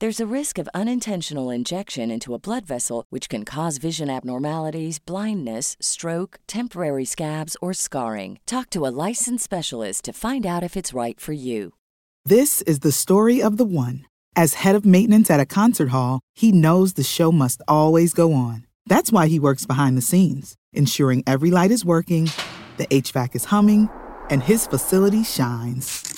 There's 0.00 0.20
a 0.20 0.32
risk 0.32 0.58
of 0.58 0.68
unintentional 0.74 1.50
injection 1.50 2.08
into 2.08 2.32
a 2.32 2.38
blood 2.38 2.64
vessel, 2.64 3.04
which 3.10 3.28
can 3.28 3.44
cause 3.44 3.78
vision 3.78 4.08
abnormalities, 4.08 5.00
blindness, 5.00 5.76
stroke, 5.80 6.38
temporary 6.46 7.04
scabs, 7.04 7.56
or 7.60 7.72
scarring. 7.72 8.38
Talk 8.46 8.70
to 8.70 8.86
a 8.86 8.94
licensed 9.08 9.42
specialist 9.42 10.04
to 10.04 10.12
find 10.12 10.46
out 10.46 10.62
if 10.62 10.76
it's 10.76 10.94
right 10.94 11.18
for 11.18 11.32
you. 11.32 11.72
This 12.24 12.62
is 12.62 12.78
the 12.78 12.92
story 12.92 13.42
of 13.42 13.56
the 13.56 13.64
one. 13.64 14.06
As 14.36 14.54
head 14.54 14.76
of 14.76 14.86
maintenance 14.86 15.30
at 15.30 15.40
a 15.40 15.46
concert 15.46 15.88
hall, 15.88 16.20
he 16.32 16.52
knows 16.52 16.92
the 16.92 17.02
show 17.02 17.32
must 17.32 17.60
always 17.66 18.14
go 18.14 18.32
on. 18.32 18.66
That's 18.86 19.10
why 19.10 19.26
he 19.26 19.40
works 19.40 19.66
behind 19.66 19.96
the 19.96 20.08
scenes, 20.12 20.54
ensuring 20.72 21.24
every 21.26 21.50
light 21.50 21.72
is 21.72 21.84
working, 21.84 22.30
the 22.76 22.86
HVAC 22.86 23.34
is 23.34 23.46
humming, 23.46 23.88
and 24.30 24.44
his 24.44 24.64
facility 24.64 25.24
shines. 25.24 26.17